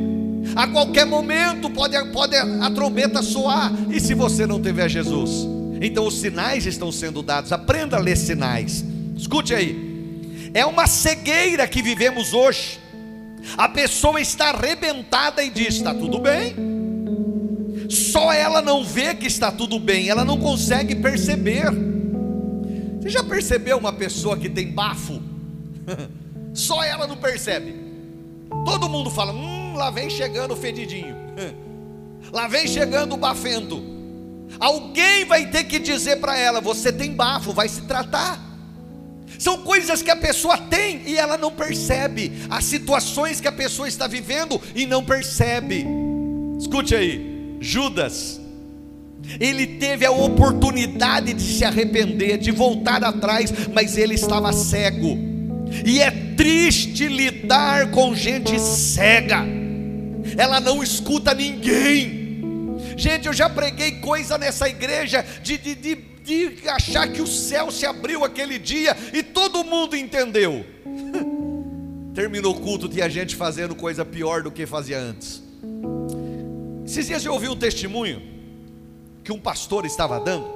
A 0.56 0.68
qualquer 0.68 1.06
momento 1.06 1.70
pode, 1.70 1.96
pode 2.12 2.36
a 2.36 2.70
trombeta 2.72 3.22
soar. 3.22 3.72
E 3.90 4.00
se 4.00 4.14
você 4.14 4.46
não 4.46 4.62
tiver 4.62 4.90
Jesus? 4.90 5.48
Então 5.82 6.06
os 6.06 6.20
sinais 6.20 6.66
estão 6.66 6.92
sendo 6.92 7.22
dados. 7.22 7.52
Aprenda 7.52 7.98
a 7.98 8.00
ler 8.00 8.18
sinais. 8.18 8.84
Escute 9.16 9.54
aí. 9.54 10.52
É 10.54 10.66
uma 10.66 10.88
cegueira 10.88 11.68
que 11.68 11.82
vivemos 11.82 12.34
hoje. 12.34 12.80
A 13.58 13.68
pessoa 13.68 14.22
está 14.22 14.50
arrebentada 14.50 15.44
e 15.44 15.50
diz: 15.50 15.76
está 15.76 15.94
tudo 15.94 16.20
bem. 16.20 16.56
Só 17.90 18.32
ela 18.32 18.62
não 18.62 18.84
vê 18.84 19.14
que 19.14 19.28
está 19.28 19.52
tudo 19.52 19.80
bem, 19.80 20.10
ela 20.10 20.24
não 20.24 20.38
consegue 20.40 20.96
perceber. 20.96 21.66
Você 23.00 23.10
já 23.10 23.24
percebeu 23.24 23.78
uma 23.78 23.92
pessoa 23.92 24.38
que 24.38 24.50
tem 24.50 24.72
bafo? 24.72 25.22
Só 26.54 26.84
ela 26.84 27.06
não 27.06 27.18
percebe. 27.18 27.76
Todo 28.66 28.88
mundo 28.88 29.10
fala: 29.10 29.34
hum, 29.34 29.74
lá 29.76 29.90
vem 29.90 30.10
chegando 30.10 30.54
o 30.54 30.58
fedidinho, 30.58 31.16
lá 32.32 32.48
vem 32.48 32.68
chegando 32.68 33.14
o 33.14 33.18
bafento. 33.18 33.92
Alguém 34.60 35.26
vai 35.26 35.48
ter 35.48 35.66
que 35.66 35.80
dizer 35.80 36.18
para 36.18 36.38
ela: 36.38 36.62
você 36.62 36.94
tem 36.94 37.14
bafo, 37.14 37.52
vai 37.52 37.68
se 37.68 37.82
tratar. 37.82 38.53
São 39.38 39.60
coisas 39.60 40.02
que 40.02 40.12
a 40.12 40.16
pessoa 40.16 40.58
tem 40.58 41.02
e 41.06 41.18
ela 41.18 41.38
não 41.38 41.52
percebe. 41.52 42.32
As 42.50 42.66
situações 42.66 43.40
que 43.40 43.48
a 43.48 43.52
pessoa 43.52 43.88
está 43.88 44.08
vivendo 44.08 44.62
e 44.76 44.86
não 44.86 45.04
percebe. 45.04 45.86
Escute 46.60 46.96
aí, 46.96 47.58
Judas. 47.60 48.40
Ele 49.40 49.66
teve 49.66 50.06
a 50.06 50.12
oportunidade 50.12 51.34
de 51.34 51.42
se 51.42 51.64
arrepender, 51.64 52.38
de 52.38 52.52
voltar 52.52 53.04
atrás, 53.04 53.52
mas 53.74 53.98
ele 53.98 54.16
estava 54.16 54.52
cego. 54.52 55.18
E 55.86 56.02
é 56.02 56.12
triste 56.36 57.08
lidar 57.08 57.90
com 57.92 58.14
gente 58.14 58.60
cega. 58.60 59.44
Ela 60.38 60.60
não 60.60 60.84
escuta 60.84 61.34
ninguém. 61.34 62.24
Gente, 62.96 63.28
eu 63.28 63.34
já 63.34 63.50
preguei 63.50 63.94
coisa 63.94 64.38
nessa 64.38 64.70
igreja 64.70 65.26
de, 65.42 65.58
de, 65.58 65.76
de 65.76 65.96
de 66.24 66.68
achar 66.70 67.12
que 67.12 67.22
o 67.22 67.28
céu 67.28 67.70
se 67.70 67.86
abriu 67.86 68.24
aquele 68.24 68.58
dia 68.58 68.96
e 69.12 69.22
todo 69.22 69.64
mundo 69.64 69.96
entendeu. 69.96 70.66
Terminou 72.16 72.56
o 72.56 72.60
culto, 72.60 72.88
tinha 72.88 73.10
gente 73.10 73.36
fazendo 73.36 73.76
coisa 73.76 74.06
pior 74.06 74.44
do 74.44 74.52
que 74.52 74.66
fazia 74.66 75.00
antes. 75.00 75.44
Esses 76.86 77.08
dias 77.08 77.26
eu 77.26 77.34
ouvi 77.34 77.50
um 77.50 77.56
testemunho 77.56 78.22
que 79.24 79.32
um 79.32 79.40
pastor 79.40 79.86
estava 79.86 80.20
dando. 80.20 80.48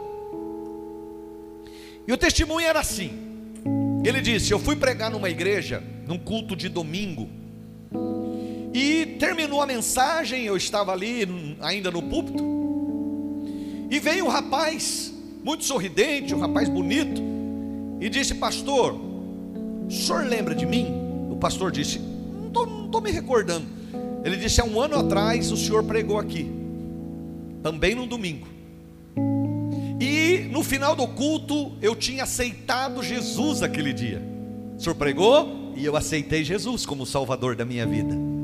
E 2.08 2.14
o 2.14 2.18
testemunho 2.18 2.66
era 2.66 2.80
assim: 2.80 3.12
Ele 4.06 4.22
disse: 4.22 4.52
Eu 4.52 4.60
fui 4.60 4.76
pregar 4.76 5.10
numa 5.10 5.30
igreja, 5.30 5.84
num 6.06 6.18
culto 6.18 6.56
de 6.56 6.70
domingo, 6.70 7.30
e 8.74 9.18
terminou 9.20 9.62
a 9.62 9.66
mensagem. 9.66 10.46
Eu 10.46 10.56
estava 10.56 10.92
ali, 10.92 11.28
ainda 11.60 11.90
no 11.90 12.04
púlpito, 12.04 12.44
e 13.90 14.00
veio 14.00 14.26
um 14.26 14.30
rapaz, 14.30 15.14
muito 15.44 15.64
sorridente, 15.64 16.34
um 16.34 16.40
rapaz 16.40 16.70
bonito, 16.70 17.22
e 18.00 18.10
disse: 18.10 18.36
Pastor, 18.36 18.94
o 18.94 19.92
senhor 19.92 20.26
lembra 20.26 20.54
de 20.54 20.66
mim? 20.66 20.88
O 21.30 21.36
pastor 21.38 21.72
disse: 21.72 22.00
Não 22.00 22.86
estou 22.86 23.02
me 23.02 23.12
recordando. 23.12 23.66
Ele 24.24 24.38
disse: 24.38 24.62
Há 24.62 24.66
um 24.66 24.80
ano 24.80 24.98
atrás 24.98 25.52
o 25.52 25.58
senhor 25.58 25.84
pregou 25.84 26.20
aqui, 26.20 26.52
também 27.64 27.96
no 27.96 28.06
domingo. 28.06 28.48
E 30.00 30.48
no 30.52 30.64
final 30.64 30.96
do 30.96 31.08
culto 31.08 31.74
eu 31.82 31.96
tinha 31.96 32.24
aceitado 32.24 33.02
Jesus 33.02 33.64
aquele 33.64 33.94
dia. 33.94 34.22
O 34.78 34.82
senhor 34.82 34.96
pregou 34.96 35.74
e 35.76 35.84
eu 35.84 35.96
aceitei 35.96 36.44
Jesus 36.44 36.86
como 36.86 37.06
Salvador 37.06 37.56
da 37.56 37.66
minha 37.66 37.86
vida. 37.86 38.37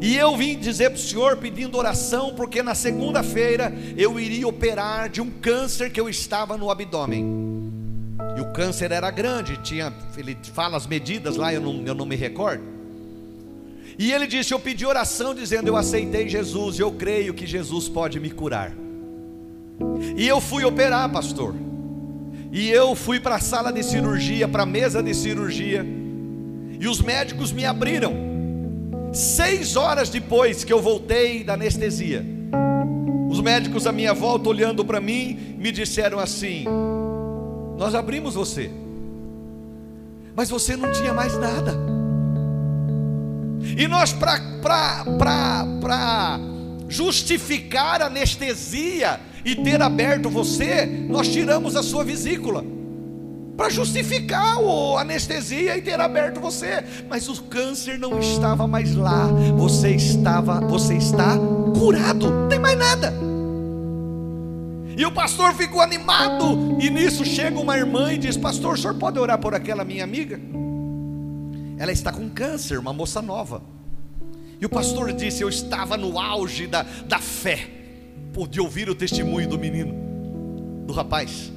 E 0.00 0.16
eu 0.16 0.36
vim 0.36 0.58
dizer 0.58 0.90
para 0.90 0.98
o 0.98 1.00
senhor 1.00 1.36
pedindo 1.36 1.76
oração, 1.76 2.34
porque 2.34 2.62
na 2.62 2.74
segunda-feira 2.74 3.72
eu 3.96 4.18
iria 4.18 4.46
operar 4.46 5.08
de 5.08 5.20
um 5.20 5.30
câncer 5.30 5.90
que 5.90 6.00
eu 6.00 6.08
estava 6.08 6.56
no 6.56 6.70
abdômen. 6.70 7.44
E 8.36 8.40
o 8.40 8.52
câncer 8.52 8.90
era 8.90 9.10
grande, 9.10 9.56
tinha, 9.58 9.92
ele 10.16 10.36
fala 10.52 10.76
as 10.76 10.86
medidas 10.86 11.36
lá, 11.36 11.52
eu 11.52 11.60
não, 11.60 11.82
eu 11.86 11.94
não 11.94 12.06
me 12.06 12.16
recordo. 12.16 12.62
E 13.98 14.12
ele 14.12 14.26
disse: 14.26 14.52
Eu 14.52 14.58
pedi 14.58 14.84
oração 14.84 15.34
dizendo: 15.34 15.68
Eu 15.68 15.76
aceitei 15.76 16.28
Jesus, 16.28 16.78
eu 16.78 16.90
creio 16.90 17.32
que 17.32 17.46
Jesus 17.46 17.88
pode 17.88 18.18
me 18.18 18.30
curar. 18.30 18.72
E 20.16 20.26
eu 20.26 20.40
fui 20.40 20.64
operar, 20.64 21.10
pastor. 21.10 21.54
E 22.52 22.68
eu 22.70 22.94
fui 22.94 23.18
para 23.18 23.36
a 23.36 23.40
sala 23.40 23.72
de 23.72 23.82
cirurgia, 23.82 24.46
para 24.46 24.62
a 24.62 24.66
mesa 24.66 25.02
de 25.02 25.14
cirurgia. 25.14 25.84
E 26.78 26.86
os 26.86 27.00
médicos 27.00 27.52
me 27.52 27.64
abriram. 27.64 28.33
Seis 29.14 29.76
horas 29.76 30.10
depois 30.10 30.64
que 30.64 30.72
eu 30.72 30.82
voltei 30.82 31.44
da 31.44 31.54
anestesia, 31.54 32.26
os 33.30 33.40
médicos 33.40 33.86
à 33.86 33.92
minha 33.92 34.12
volta, 34.12 34.48
olhando 34.48 34.84
para 34.84 35.00
mim, 35.00 35.54
me 35.56 35.70
disseram 35.70 36.18
assim: 36.18 36.64
Nós 37.78 37.94
abrimos 37.94 38.34
você, 38.34 38.68
mas 40.34 40.50
você 40.50 40.76
não 40.76 40.90
tinha 40.90 41.12
mais 41.14 41.38
nada. 41.38 41.76
E 43.78 43.86
nós, 43.86 44.12
para 44.12 45.04
justificar 46.88 48.02
a 48.02 48.06
anestesia 48.06 49.20
e 49.44 49.54
ter 49.54 49.80
aberto 49.80 50.28
você, 50.28 50.86
nós 51.08 51.28
tiramos 51.28 51.76
a 51.76 51.84
sua 51.84 52.02
vesícula 52.02 52.64
para 53.56 53.70
justificar 53.70 54.58
a 54.58 55.00
anestesia 55.00 55.76
e 55.76 55.82
ter 55.82 56.00
aberto 56.00 56.40
você, 56.40 56.84
mas 57.08 57.28
o 57.28 57.42
câncer 57.44 57.98
não 57.98 58.18
estava 58.18 58.66
mais 58.66 58.94
lá. 58.94 59.26
Você 59.56 59.90
estava, 59.90 60.60
você 60.60 60.94
está 60.94 61.36
curado, 61.78 62.30
não 62.30 62.48
tem 62.48 62.58
mais 62.58 62.76
nada. 62.76 63.12
E 64.96 65.04
o 65.04 65.12
pastor 65.12 65.54
ficou 65.54 65.80
animado, 65.80 66.78
e 66.80 66.88
nisso 66.88 67.24
chega 67.24 67.58
uma 67.58 67.76
irmã 67.76 68.12
e 68.12 68.18
diz: 68.18 68.36
Pastor, 68.36 68.74
o 68.74 68.76
senhor 68.76 68.94
pode 68.94 69.18
orar 69.18 69.38
por 69.38 69.54
aquela 69.54 69.84
minha 69.84 70.04
amiga? 70.04 70.40
Ela 71.76 71.90
está 71.90 72.12
com 72.12 72.28
câncer, 72.30 72.78
uma 72.78 72.92
moça 72.92 73.20
nova. 73.20 73.62
E 74.60 74.66
o 74.66 74.68
pastor 74.68 75.12
disse: 75.12 75.42
Eu 75.42 75.48
estava 75.48 75.96
no 75.96 76.18
auge 76.18 76.66
da, 76.66 76.84
da 77.06 77.18
fé, 77.18 77.68
de 78.48 78.60
ouvir 78.60 78.88
o 78.88 78.94
testemunho 78.94 79.48
do 79.48 79.58
menino, 79.58 79.94
do 80.86 80.92
rapaz. 80.92 81.53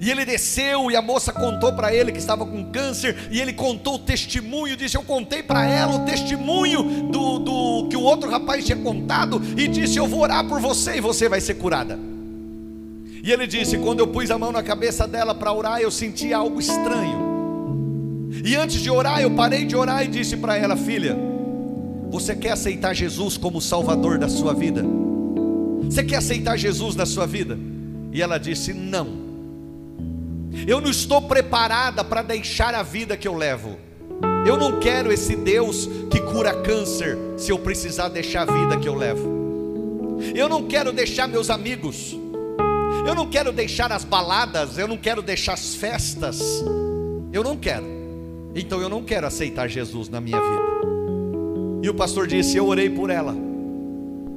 E 0.00 0.10
ele 0.10 0.24
desceu 0.24 0.90
e 0.90 0.96
a 0.96 1.02
moça 1.02 1.32
contou 1.32 1.72
para 1.72 1.94
ele 1.94 2.12
que 2.12 2.18
estava 2.18 2.44
com 2.44 2.64
câncer. 2.64 3.28
E 3.30 3.40
ele 3.40 3.52
contou 3.52 3.94
o 3.94 3.98
testemunho. 3.98 4.76
Disse: 4.76 4.96
Eu 4.96 5.02
contei 5.02 5.42
para 5.42 5.64
ela 5.66 5.96
o 5.96 6.04
testemunho 6.04 7.08
do, 7.10 7.38
do 7.38 7.88
que 7.88 7.96
o 7.96 8.02
outro 8.02 8.30
rapaz 8.30 8.64
tinha 8.64 8.78
contado. 8.78 9.40
E 9.56 9.68
disse: 9.68 9.98
Eu 9.98 10.06
vou 10.06 10.20
orar 10.20 10.46
por 10.46 10.60
você 10.60 10.96
e 10.96 11.00
você 11.00 11.28
vai 11.28 11.40
ser 11.40 11.54
curada. 11.54 11.98
E 13.22 13.32
ele 13.32 13.46
disse: 13.46 13.78
Quando 13.78 14.00
eu 14.00 14.08
pus 14.08 14.30
a 14.30 14.38
mão 14.38 14.52
na 14.52 14.62
cabeça 14.62 15.06
dela 15.06 15.34
para 15.34 15.52
orar, 15.52 15.80
eu 15.80 15.90
senti 15.90 16.32
algo 16.32 16.60
estranho. 16.60 17.24
E 18.44 18.54
antes 18.56 18.80
de 18.80 18.90
orar, 18.90 19.20
eu 19.20 19.30
parei 19.30 19.64
de 19.64 19.76
orar 19.76 20.04
e 20.04 20.08
disse 20.08 20.36
para 20.36 20.56
ela: 20.56 20.76
Filha, 20.76 21.16
você 22.10 22.34
quer 22.34 22.50
aceitar 22.50 22.94
Jesus 22.94 23.36
como 23.36 23.60
Salvador 23.60 24.18
da 24.18 24.28
sua 24.28 24.52
vida? 24.52 24.84
Você 25.84 26.02
quer 26.02 26.16
aceitar 26.16 26.56
Jesus 26.56 26.96
na 26.96 27.06
sua 27.06 27.26
vida? 27.26 27.58
E 28.12 28.20
ela 28.20 28.38
disse: 28.38 28.74
Não. 28.74 29.23
Eu 30.66 30.80
não 30.80 30.90
estou 30.90 31.22
preparada 31.22 32.04
para 32.04 32.22
deixar 32.22 32.74
a 32.74 32.82
vida 32.82 33.16
que 33.16 33.26
eu 33.26 33.34
levo. 33.34 33.76
Eu 34.46 34.56
não 34.56 34.78
quero 34.78 35.12
esse 35.12 35.34
Deus 35.34 35.88
que 36.10 36.20
cura 36.20 36.54
câncer 36.62 37.16
se 37.36 37.50
eu 37.50 37.58
precisar 37.58 38.08
deixar 38.08 38.48
a 38.48 38.52
vida 38.52 38.76
que 38.76 38.88
eu 38.88 38.94
levo. 38.94 40.20
Eu 40.34 40.48
não 40.48 40.66
quero 40.66 40.92
deixar 40.92 41.26
meus 41.26 41.50
amigos. 41.50 42.16
Eu 43.06 43.14
não 43.14 43.28
quero 43.28 43.52
deixar 43.52 43.92
as 43.92 44.04
baladas, 44.04 44.78
eu 44.78 44.88
não 44.88 44.96
quero 44.96 45.20
deixar 45.20 45.54
as 45.54 45.74
festas. 45.74 46.40
Eu 47.32 47.42
não 47.42 47.56
quero. 47.56 47.84
Então 48.54 48.80
eu 48.80 48.88
não 48.88 49.02
quero 49.02 49.26
aceitar 49.26 49.68
Jesus 49.68 50.08
na 50.08 50.20
minha 50.20 50.40
vida. 50.40 50.74
E 51.82 51.88
o 51.88 51.94
pastor 51.94 52.26
disse: 52.26 52.56
Eu 52.56 52.66
orei 52.66 52.88
por 52.88 53.10
ela, 53.10 53.34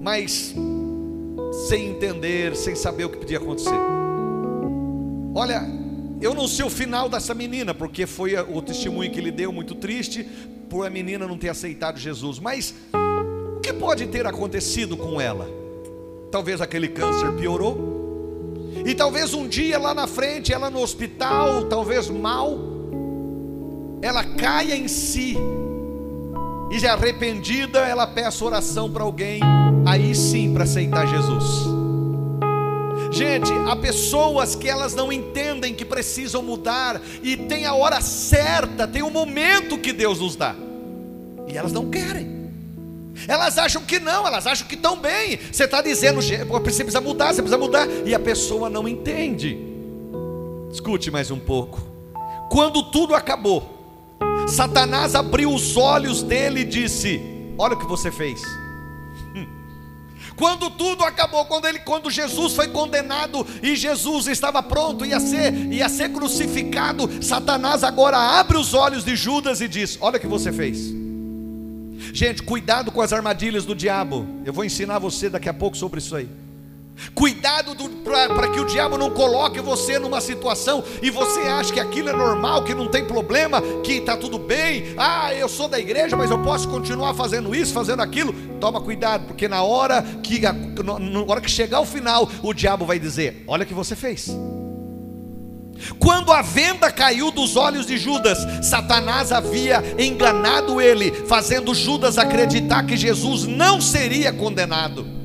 mas 0.02 0.56
sem 1.68 1.92
entender, 1.92 2.56
sem 2.56 2.76
saber 2.76 3.06
o 3.06 3.10
que 3.10 3.18
podia 3.18 3.38
acontecer. 3.38 3.80
Olha, 5.34 5.62
eu 6.22 6.34
não 6.34 6.48
sei 6.48 6.66
o 6.66 6.70
final 6.70 7.08
dessa 7.08 7.34
menina, 7.34 7.74
porque 7.74 8.06
foi 8.06 8.36
o 8.36 8.62
testemunho 8.62 9.12
que 9.12 9.20
ele 9.20 9.32
deu 9.32 9.52
muito 9.52 9.76
triste 9.76 10.28
por 10.70 10.86
a 10.86 10.90
menina 10.90 11.28
não 11.28 11.38
ter 11.38 11.50
aceitado 11.50 11.98
Jesus. 11.98 12.40
Mas 12.40 12.74
o 13.56 13.60
que 13.60 13.72
pode 13.72 14.08
ter 14.08 14.26
acontecido 14.26 14.98
com 14.98 15.22
ela? 15.22 15.48
Talvez 16.32 16.60
aquele 16.60 16.88
câncer 16.88 17.32
piorou. 17.34 17.96
E 18.86 18.96
talvez 18.96 19.34
um 19.34 19.48
dia 19.48 19.78
lá 19.78 19.94
na 19.94 20.08
frente, 20.08 20.54
ela 20.54 20.70
no 20.70 20.82
hospital, 20.82 21.66
talvez 21.66 22.10
mal, 22.10 22.58
ela 24.02 24.24
caia 24.24 24.76
em 24.76 24.88
si. 24.88 25.38
E 26.72 26.80
já 26.80 26.94
arrependida, 26.94 27.80
ela 27.80 28.06
peça 28.06 28.44
oração 28.44 28.92
para 28.92 29.04
alguém, 29.04 29.40
aí 29.86 30.14
sim 30.14 30.54
para 30.54 30.64
aceitar 30.64 31.08
Jesus. 31.08 31.87
Gente, 33.12 33.52
há 33.68 33.76
pessoas 33.76 34.56
que 34.56 34.68
elas 34.68 34.94
não 34.94 35.12
entendem 35.12 35.74
que 35.74 35.86
precisam 35.86 36.42
mudar 36.42 37.02
e 37.24 37.38
tem 37.38 37.66
a 37.66 37.74
hora 37.74 38.02
certa, 38.02 38.88
tem 38.88 39.02
o 39.02 39.10
momento 39.10 39.78
que 39.78 39.94
Deus 39.94 40.20
nos 40.20 40.36
dá. 40.36 40.56
E 41.48 41.58
elas 41.58 41.72
não 41.72 41.90
querem. 41.90 42.38
Elas 43.28 43.58
acham 43.58 43.82
que 43.82 44.00
não, 44.00 44.28
elas 44.28 44.46
acham 44.46 44.68
que 44.68 44.76
estão 44.76 44.98
bem. 44.98 45.40
Você 45.52 45.64
está 45.64 45.82
dizendo, 45.82 46.22
você 46.22 46.46
precisa 46.62 47.02
mudar, 47.02 47.34
você 47.34 47.42
precisa 47.42 47.58
mudar, 47.58 47.88
e 48.06 48.14
a 48.14 48.20
pessoa 48.20 48.70
não 48.70 48.88
entende. 48.88 49.58
Escute 50.72 51.10
mais 51.10 51.32
um 51.32 51.40
pouco. 51.40 51.82
Quando 52.52 52.84
tudo 52.92 53.16
acabou, 53.16 54.18
Satanás 54.48 55.16
abriu 55.16 55.54
os 55.54 55.76
olhos 55.76 56.22
dele 56.22 56.62
e 56.62 56.66
disse: 56.66 57.22
Olha 57.58 57.74
o 57.74 57.80
que 57.80 57.86
você 57.86 58.12
fez. 58.12 58.42
Quando 60.38 60.70
tudo 60.70 61.04
acabou, 61.04 61.44
quando 61.46 61.66
ele, 61.66 61.80
quando 61.80 62.12
Jesus 62.12 62.54
foi 62.54 62.68
condenado 62.68 63.46
e 63.62 63.76
Jesus 63.76 64.28
estava 64.28 64.62
pronto 64.62 65.04
ia 65.04 65.20
ser 65.20 65.52
ia 65.72 65.90
ser 65.90 66.10
crucificado, 66.10 67.10
Satanás 67.24 67.84
agora 67.84 68.18
abre 68.18 68.56
os 68.56 68.74
olhos 68.76 69.04
de 69.04 69.16
Judas 69.16 69.62
e 69.62 69.68
diz: 69.68 69.98
"Olha 70.00 70.18
o 70.18 70.20
que 70.20 70.28
você 70.28 70.54
fez". 70.54 70.94
Gente, 72.14 72.44
cuidado 72.44 72.92
com 72.92 73.02
as 73.02 73.12
armadilhas 73.12 73.66
do 73.66 73.76
diabo. 73.76 74.28
Eu 74.46 74.54
vou 74.54 74.64
ensinar 74.64 75.00
você 75.00 75.30
daqui 75.30 75.50
a 75.50 75.54
pouco 75.54 75.76
sobre 75.76 76.00
isso 76.00 76.16
aí. 76.16 76.30
Cuidado 77.14 77.76
para 78.04 78.50
que 78.50 78.60
o 78.60 78.66
diabo 78.66 78.98
não 78.98 79.10
coloque 79.10 79.60
você 79.60 80.00
numa 80.00 80.22
situação 80.22 80.84
e 81.02 81.10
você 81.10 81.42
acha 81.42 81.74
que 81.74 81.80
aquilo 81.80 82.10
é 82.10 82.14
normal, 82.14 82.64
que 82.64 82.74
não 82.74 82.88
tem 82.88 83.06
problema, 83.06 83.62
que 83.84 83.94
está 83.94 84.18
tudo 84.18 84.40
bem. 84.40 84.96
Ah, 84.98 85.34
eu 85.34 85.48
sou 85.48 85.68
da 85.68 85.80
igreja, 85.80 86.16
mas 86.16 86.32
eu 86.32 86.40
posso 86.40 86.68
continuar 86.68 87.14
fazendo 87.14 87.54
isso, 87.54 87.74
fazendo 87.74 88.02
aquilo. 88.02 88.34
Toma 88.60 88.82
cuidado, 88.82 89.26
porque 89.28 89.48
na 89.48 89.64
hora 89.64 90.02
que, 90.24 90.42
na 90.42 91.24
hora 91.28 91.42
que 91.42 91.52
chegar 91.52 91.80
o 91.80 91.86
final, 91.86 92.30
o 92.42 92.54
diabo 92.54 92.86
vai 92.86 93.00
dizer: 93.00 93.44
Olha 93.48 93.64
o 93.64 93.68
que 93.68 93.74
você 93.74 93.96
fez. 93.96 94.30
Quando 96.00 96.32
a 96.32 96.42
venda 96.42 96.92
caiu 96.92 97.30
dos 97.30 97.56
olhos 97.56 97.86
de 97.86 97.98
Judas, 97.98 98.40
Satanás 98.66 99.32
havia 99.32 99.84
enganado 100.00 100.82
ele, 100.82 101.12
fazendo 101.12 101.76
Judas 101.76 102.18
acreditar 102.18 102.84
que 102.84 102.98
Jesus 102.98 103.46
não 103.46 103.80
seria 103.80 104.34
condenado. 104.34 105.17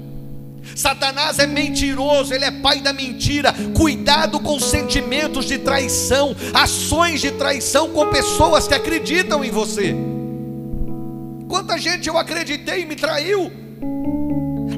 Satanás 0.74 1.38
é 1.38 1.46
mentiroso, 1.46 2.32
ele 2.32 2.44
é 2.44 2.50
pai 2.50 2.80
da 2.80 2.92
mentira. 2.92 3.54
Cuidado 3.76 4.40
com 4.40 4.58
sentimentos 4.58 5.46
de 5.46 5.58
traição, 5.58 6.34
ações 6.54 7.20
de 7.20 7.30
traição 7.32 7.90
com 7.90 8.08
pessoas 8.08 8.66
que 8.66 8.74
acreditam 8.74 9.44
em 9.44 9.50
você. 9.50 9.94
Quanta 11.48 11.78
gente 11.78 12.08
eu 12.08 12.16
acreditei 12.16 12.82
e 12.82 12.86
me 12.86 12.96
traiu. 12.96 13.52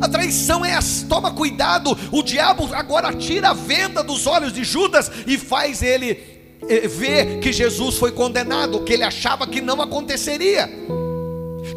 A 0.00 0.08
traição 0.08 0.64
é 0.64 0.74
as, 0.74 1.02
toma 1.08 1.30
cuidado. 1.30 1.96
O 2.10 2.22
diabo 2.22 2.68
agora 2.74 3.12
tira 3.14 3.50
a 3.50 3.54
venda 3.54 4.02
dos 4.02 4.26
olhos 4.26 4.52
de 4.52 4.64
Judas 4.64 5.10
e 5.26 5.38
faz 5.38 5.82
ele 5.82 6.20
eh, 6.68 6.88
ver 6.88 7.38
que 7.38 7.52
Jesus 7.52 7.96
foi 7.96 8.10
condenado, 8.10 8.80
que 8.80 8.92
ele 8.92 9.04
achava 9.04 9.46
que 9.46 9.60
não 9.60 9.80
aconteceria. 9.80 10.68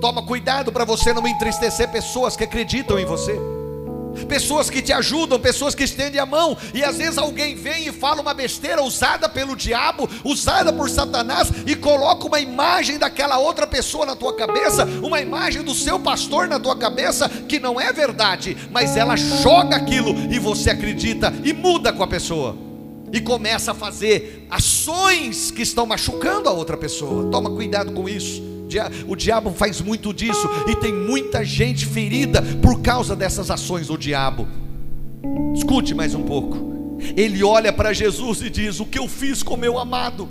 Toma 0.02 0.26
cuidado 0.26 0.72
para 0.72 0.84
você 0.84 1.14
não 1.14 1.28
entristecer 1.28 1.90
pessoas 1.90 2.36
que 2.36 2.44
acreditam 2.44 3.00
em 3.00 3.06
você 3.06 3.57
pessoas 4.26 4.70
que 4.70 4.82
te 4.82 4.94
ajudam, 4.94 5.40
pessoas 5.40 5.76
que 5.76 5.84
estendem 5.84 6.20
a 6.20 6.26
mão, 6.26 6.58
e 6.74 6.84
às 6.84 6.98
vezes 6.98 7.18
alguém 7.18 7.56
vem 7.56 7.88
e 7.88 7.92
fala 7.92 8.22
uma 8.22 8.34
besteira 8.34 8.82
usada 8.84 9.28
pelo 9.30 9.56
diabo, 9.56 10.10
usada 10.24 10.72
por 10.74 10.90
Satanás, 10.90 11.50
e 11.66 11.76
coloca 11.76 12.26
uma 12.26 12.40
imagem 12.40 12.98
daquela 12.98 13.38
outra 13.38 13.68
pessoa 13.68 14.06
na 14.06 14.16
tua 14.16 14.36
cabeça, 14.36 14.86
uma 15.04 15.22
imagem 15.22 15.62
do 15.62 15.74
seu 15.74 16.00
pastor 16.00 16.48
na 16.48 16.60
tua 16.60 16.76
cabeça, 16.76 17.30
que 17.30 17.60
não 17.60 17.80
é 17.80 17.92
verdade, 17.92 18.58
mas 18.72 18.96
ela 18.96 19.16
joga 19.16 19.76
aquilo 19.76 20.16
e 20.32 20.40
você 20.40 20.70
acredita 20.70 21.34
e 21.44 21.54
muda 21.54 21.92
com 21.94 22.04
a 22.04 22.08
pessoa. 22.08 22.56
E 23.12 23.22
começa 23.22 23.72
a 23.72 23.76
fazer 23.76 24.46
ações 24.50 25.50
que 25.50 25.62
estão 25.62 25.86
machucando 25.86 26.50
a 26.50 26.52
outra 26.52 26.76
pessoa. 26.76 27.32
Toma 27.32 27.50
cuidado 27.50 27.94
com 27.94 28.08
isso. 28.10 28.57
O 29.08 29.16
diabo 29.16 29.52
faz 29.52 29.82
muito 29.82 30.14
disso 30.14 30.50
e 30.68 30.76
tem 30.76 30.94
muita 30.94 31.44
gente 31.44 31.86
ferida 31.86 32.42
por 32.62 32.82
causa 32.82 33.16
dessas 33.16 33.50
ações 33.50 33.88
do 33.88 33.98
diabo. 33.98 34.48
Escute 35.56 35.96
mais 35.96 36.14
um 36.14 36.24
pouco. 36.24 36.68
Ele 37.16 37.44
olha 37.44 37.72
para 37.72 37.94
Jesus 37.94 38.42
e 38.42 38.50
diz: 38.50 38.80
O 38.80 38.86
que 38.86 39.00
eu 39.00 39.08
fiz 39.08 39.44
com 39.44 39.56
meu 39.56 39.78
amado? 39.78 40.28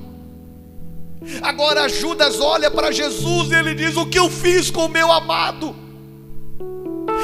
Agora 1.42 1.88
Judas 1.88 2.40
olha 2.40 2.70
para 2.70 2.90
Jesus 2.92 3.50
e 3.50 3.54
ele 3.54 3.74
diz: 3.74 3.96
O 3.96 4.06
que 4.06 4.18
eu 4.18 4.28
fiz 4.28 4.70
com 4.70 4.88
meu 4.88 5.10
amado? 5.10 5.74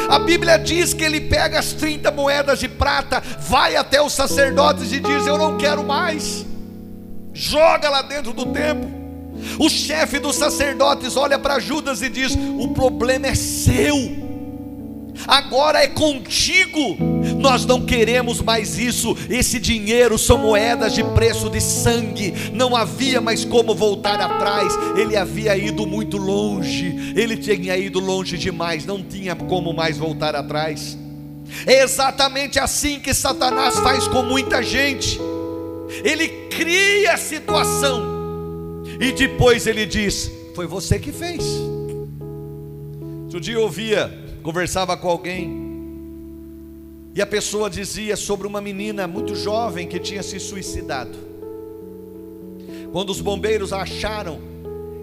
A 0.08 0.18
Bíblia 0.18 0.58
diz 0.58 0.92
que 0.92 1.04
ele 1.04 1.20
pega 1.20 1.58
as 1.58 1.72
30 1.72 2.10
moedas 2.10 2.58
de 2.58 2.68
prata, 2.68 3.22
vai 3.40 3.76
até 3.76 4.00
os 4.00 4.12
sacerdotes 4.12 4.92
e 4.92 5.00
diz: 5.00 5.26
Eu 5.26 5.38
não 5.38 5.56
quero 5.56 5.84
mais. 5.84 6.46
Joga 7.32 7.88
lá 7.88 8.02
dentro 8.02 8.32
do 8.32 8.46
templo. 8.46 9.01
O 9.58 9.68
chefe 9.68 10.18
dos 10.18 10.36
sacerdotes 10.36 11.16
olha 11.16 11.38
para 11.38 11.58
Judas 11.58 12.02
e 12.02 12.08
diz: 12.08 12.36
O 12.58 12.68
problema 12.68 13.26
é 13.28 13.34
seu. 13.34 14.22
Agora 15.26 15.82
é 15.82 15.88
contigo. 15.88 16.96
Nós 17.38 17.64
não 17.64 17.84
queremos 17.84 18.40
mais 18.40 18.78
isso. 18.78 19.16
Esse 19.28 19.58
dinheiro 19.58 20.18
são 20.18 20.38
moedas 20.38 20.94
de 20.94 21.04
preço 21.04 21.50
de 21.50 21.60
sangue. 21.60 22.34
Não 22.52 22.74
havia 22.74 23.20
mais 23.20 23.44
como 23.44 23.74
voltar 23.74 24.20
atrás. 24.20 24.72
Ele 24.96 25.16
havia 25.16 25.56
ido 25.56 25.86
muito 25.86 26.16
longe. 26.16 27.12
Ele 27.14 27.36
tinha 27.36 27.76
ido 27.76 28.00
longe 28.00 28.38
demais. 28.38 28.86
Não 28.86 29.02
tinha 29.02 29.34
como 29.34 29.72
mais 29.72 29.98
voltar 29.98 30.34
atrás. 30.34 30.98
É 31.66 31.82
exatamente 31.82 32.58
assim 32.58 32.98
que 32.98 33.12
Satanás 33.12 33.78
faz 33.80 34.08
com 34.08 34.22
muita 34.22 34.62
gente. 34.62 35.20
Ele 36.02 36.28
cria 36.48 37.12
a 37.12 37.16
situação 37.16 38.11
e 39.02 39.10
depois 39.10 39.66
ele 39.66 39.84
diz: 39.84 40.30
Foi 40.54 40.64
você 40.64 40.96
que 40.96 41.10
fez. 41.10 41.44
Outro 43.24 43.40
dia 43.40 43.54
eu 43.54 43.62
ouvia, 43.62 44.08
conversava 44.42 44.96
com 44.96 45.08
alguém, 45.08 45.62
e 47.12 47.20
a 47.20 47.26
pessoa 47.26 47.68
dizia 47.68 48.16
sobre 48.16 48.46
uma 48.46 48.60
menina 48.60 49.08
muito 49.08 49.34
jovem 49.34 49.88
que 49.88 49.98
tinha 49.98 50.22
se 50.22 50.38
suicidado. 50.38 51.18
Quando 52.92 53.10
os 53.10 53.20
bombeiros 53.20 53.72
a 53.72 53.82
acharam, 53.82 54.38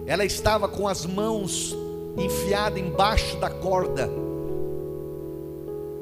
ela 0.06 0.24
estava 0.24 0.66
com 0.66 0.88
as 0.88 1.04
mãos 1.04 1.76
enfiadas 2.16 2.80
embaixo 2.80 3.36
da 3.36 3.50
corda, 3.50 4.08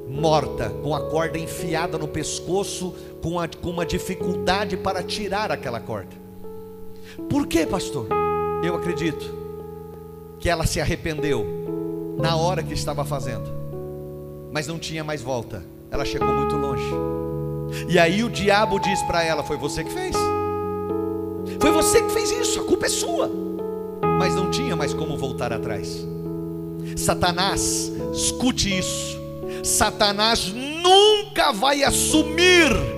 morta, 0.08 0.70
com 0.82 0.94
a 0.94 1.00
corda 1.10 1.38
enfiada 1.38 1.98
no 1.98 2.06
pescoço, 2.06 2.94
com, 3.22 3.40
a, 3.40 3.48
com 3.48 3.70
uma 3.70 3.84
dificuldade 3.84 4.76
para 4.76 5.02
tirar 5.02 5.50
aquela 5.50 5.80
corda. 5.80 6.27
Por 7.28 7.46
que, 7.46 7.66
pastor? 7.66 8.08
Eu 8.62 8.74
acredito 8.74 9.34
que 10.38 10.48
ela 10.48 10.66
se 10.66 10.80
arrependeu 10.80 11.46
na 12.18 12.36
hora 12.36 12.62
que 12.62 12.74
estava 12.74 13.04
fazendo, 13.04 13.50
mas 14.52 14.66
não 14.66 14.78
tinha 14.78 15.02
mais 15.02 15.22
volta. 15.22 15.64
Ela 15.90 16.04
chegou 16.04 16.28
muito 16.28 16.56
longe. 16.56 16.84
E 17.88 17.98
aí 17.98 18.22
o 18.22 18.30
diabo 18.30 18.78
diz 18.78 19.02
para 19.02 19.22
ela: 19.22 19.42
Foi 19.42 19.56
você 19.56 19.84
que 19.84 19.92
fez. 19.92 20.16
Foi 21.60 21.70
você 21.70 22.02
que 22.02 22.10
fez 22.10 22.30
isso, 22.30 22.60
a 22.60 22.64
culpa 22.64 22.86
é 22.86 22.88
sua. 22.88 23.30
Mas 24.18 24.34
não 24.34 24.50
tinha 24.50 24.76
mais 24.76 24.92
como 24.92 25.16
voltar 25.16 25.52
atrás. 25.52 26.06
Satanás, 26.96 27.92
escute 28.12 28.76
isso. 28.78 29.18
Satanás 29.62 30.52
nunca 30.52 31.52
vai 31.52 31.82
assumir 31.82 32.97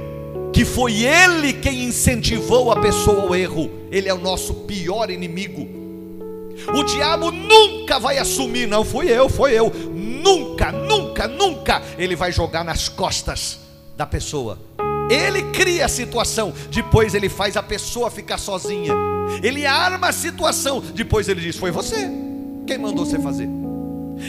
que 0.60 0.64
foi 0.66 1.04
ele 1.04 1.54
quem 1.54 1.84
incentivou 1.84 2.70
a 2.70 2.78
pessoa 2.78 3.22
ao 3.22 3.34
erro, 3.34 3.70
ele 3.90 4.10
é 4.10 4.12
o 4.12 4.18
nosso 4.18 4.52
pior 4.52 5.08
inimigo. 5.10 5.66
O 6.74 6.82
diabo 6.82 7.30
nunca 7.30 7.98
vai 7.98 8.18
assumir, 8.18 8.68
não 8.68 8.84
fui 8.84 9.10
eu, 9.10 9.26
foi 9.26 9.54
eu. 9.54 9.72
Nunca, 9.90 10.70
nunca, 10.70 11.26
nunca 11.26 11.80
ele 11.96 12.14
vai 12.14 12.30
jogar 12.30 12.62
nas 12.62 12.90
costas 12.90 13.58
da 13.96 14.04
pessoa. 14.04 14.58
Ele 15.10 15.44
cria 15.44 15.86
a 15.86 15.88
situação, 15.88 16.52
depois 16.70 17.14
ele 17.14 17.30
faz 17.30 17.56
a 17.56 17.62
pessoa 17.62 18.10
ficar 18.10 18.36
sozinha. 18.36 18.92
Ele 19.42 19.64
arma 19.64 20.08
a 20.08 20.12
situação, 20.12 20.82
depois 20.94 21.26
ele 21.26 21.40
diz: 21.40 21.56
Foi 21.56 21.70
você. 21.70 22.06
Quem 22.66 22.76
mandou 22.76 23.06
você 23.06 23.18
fazer? 23.18 23.48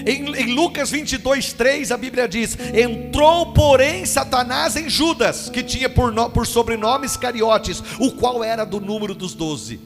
Em, 0.06 0.34
em, 0.36 0.54
Lucas 0.54 0.90
22, 0.90 1.54
3, 1.54 1.92
a 1.92 1.98
Bíblia 1.98 2.28
diz: 2.28 2.58
Entrou, 2.74 3.54
porém, 3.54 4.06
Satanás 4.06 4.76
em 4.76 4.90
Judas, 4.90 5.50
que 5.50 5.64
tinha 5.64 5.90
por, 5.90 6.12
no, 6.12 6.30
por 6.30 6.48
sobrenome 6.48 7.06
Iscariotes, 7.06 7.84
o 8.00 8.12
qual 8.12 8.44
era 8.44 8.66
do 8.66 8.80
número 8.80 9.14
dos 9.14 9.34
doze. 9.34 9.80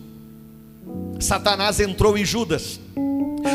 Satanás 1.19 1.79
entrou 1.79 2.17
em 2.17 2.25
Judas. 2.25 2.79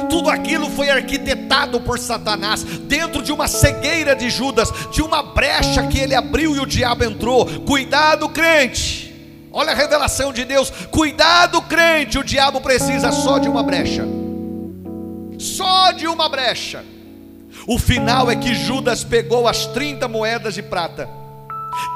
Tudo 0.08 0.28
aquilo 0.28 0.70
foi 0.70 0.90
arquitetado 0.90 1.80
por 1.80 1.98
Satanás, 1.98 2.62
dentro 2.62 3.22
de 3.22 3.32
uma 3.32 3.48
cegueira 3.48 4.14
de 4.14 4.30
Judas, 4.30 4.72
de 4.90 5.02
uma 5.02 5.22
brecha 5.22 5.86
que 5.86 5.98
ele 5.98 6.14
abriu 6.14 6.54
e 6.54 6.60
o 6.60 6.66
diabo 6.66 7.04
entrou. 7.04 7.46
Cuidado, 7.62 8.28
crente. 8.28 9.10
Olha 9.52 9.72
a 9.72 9.74
revelação 9.74 10.32
de 10.32 10.44
Deus. 10.44 10.70
Cuidado, 10.90 11.60
crente. 11.62 12.18
O 12.18 12.24
diabo 12.24 12.60
precisa 12.60 13.10
só 13.10 13.38
de 13.38 13.48
uma 13.48 13.62
brecha 13.62 14.19
só 15.40 15.90
de 15.92 16.07
uma 16.07 16.29
brecha. 16.29 16.85
O 17.66 17.79
final 17.79 18.31
é 18.31 18.37
que 18.37 18.55
Judas 18.55 19.03
pegou 19.03 19.48
as 19.48 19.66
30 19.66 20.07
moedas 20.07 20.55
de 20.55 20.62
prata 20.62 21.09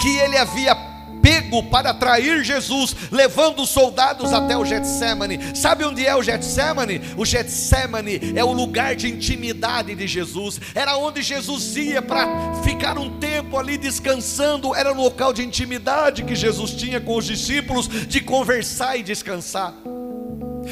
que 0.00 0.08
ele 0.18 0.36
havia 0.36 0.74
pego 1.20 1.62
para 1.62 1.90
atrair 1.90 2.44
Jesus, 2.44 2.94
levando 3.10 3.62
os 3.62 3.70
soldados 3.70 4.30
até 4.30 4.58
o 4.58 4.64
Getsemane. 4.64 5.56
Sabe 5.56 5.84
onde 5.84 6.04
é 6.06 6.14
o 6.14 6.22
Getsemane? 6.22 7.00
O 7.16 7.24
Getsemane 7.24 8.34
é 8.36 8.44
o 8.44 8.52
lugar 8.52 8.94
de 8.94 9.08
intimidade 9.08 9.94
de 9.94 10.06
Jesus. 10.06 10.60
Era 10.74 10.98
onde 10.98 11.22
Jesus 11.22 11.76
ia 11.78 12.02
para 12.02 12.26
ficar 12.62 12.98
um 12.98 13.18
tempo 13.18 13.58
ali 13.58 13.78
descansando. 13.78 14.74
Era 14.74 14.92
o 14.92 14.96
local 14.96 15.32
de 15.32 15.42
intimidade 15.42 16.24
que 16.24 16.34
Jesus 16.34 16.72
tinha 16.72 17.00
com 17.00 17.16
os 17.16 17.24
discípulos, 17.24 17.88
de 17.88 18.20
conversar 18.20 18.98
e 18.98 19.02
descansar. 19.02 19.72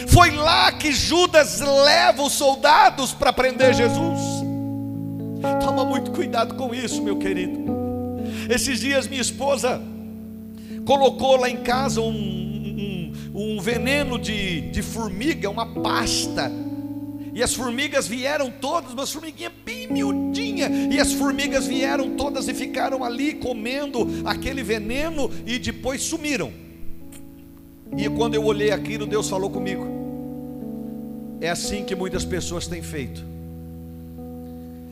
Foi 0.09 0.31
lá 0.31 0.73
que 0.73 0.93
Judas 0.93 1.61
leva 1.61 2.23
os 2.23 2.33
soldados 2.33 3.13
para 3.13 3.33
prender 3.33 3.75
Jesus. 3.75 4.21
Toma 5.61 5.85
muito 5.85 6.11
cuidado 6.13 6.55
com 6.55 6.75
isso, 6.75 7.03
meu 7.03 7.17
querido. 7.17 7.65
Esses 8.49 8.81
dias 8.81 9.07
minha 9.07 9.21
esposa 9.21 9.81
colocou 10.85 11.37
lá 11.37 11.49
em 11.49 11.59
casa 11.59 12.01
um, 12.01 12.11
um, 12.13 13.13
um 13.35 13.61
veneno 13.61 14.19
de, 14.19 14.63
de 14.71 14.83
formiga, 14.83 15.51
uma 15.51 15.67
pasta. 15.67 16.51
E 17.35 17.43
as 17.43 17.55
formigas 17.55 18.07
vieram 18.07 18.51
todas, 18.51 18.93
uma 18.93 19.07
formiguinha 19.07 19.51
bem 19.65 19.91
miudinha. 19.91 20.69
E 20.91 21.01
as 21.01 21.13
formigas 21.13 21.67
vieram 21.67 22.11
todas 22.11 22.47
e 22.47 22.55
ficaram 22.55 23.03
ali 23.03 23.35
comendo 23.35 24.07
aquele 24.25 24.63
veneno 24.63 25.31
e 25.47 25.59
depois 25.59 26.03
sumiram. 26.03 26.53
E 27.97 28.09
quando 28.09 28.35
eu 28.35 28.45
olhei 28.45 28.71
aquilo, 28.71 29.07
Deus 29.07 29.29
falou 29.29 29.51
comigo. 29.51 29.87
É 31.41 31.51
assim 31.51 31.85
que 31.85 31.95
muitas 31.95 32.25
pessoas 32.25 32.67
têm 32.67 32.83
feito. 32.83 33.23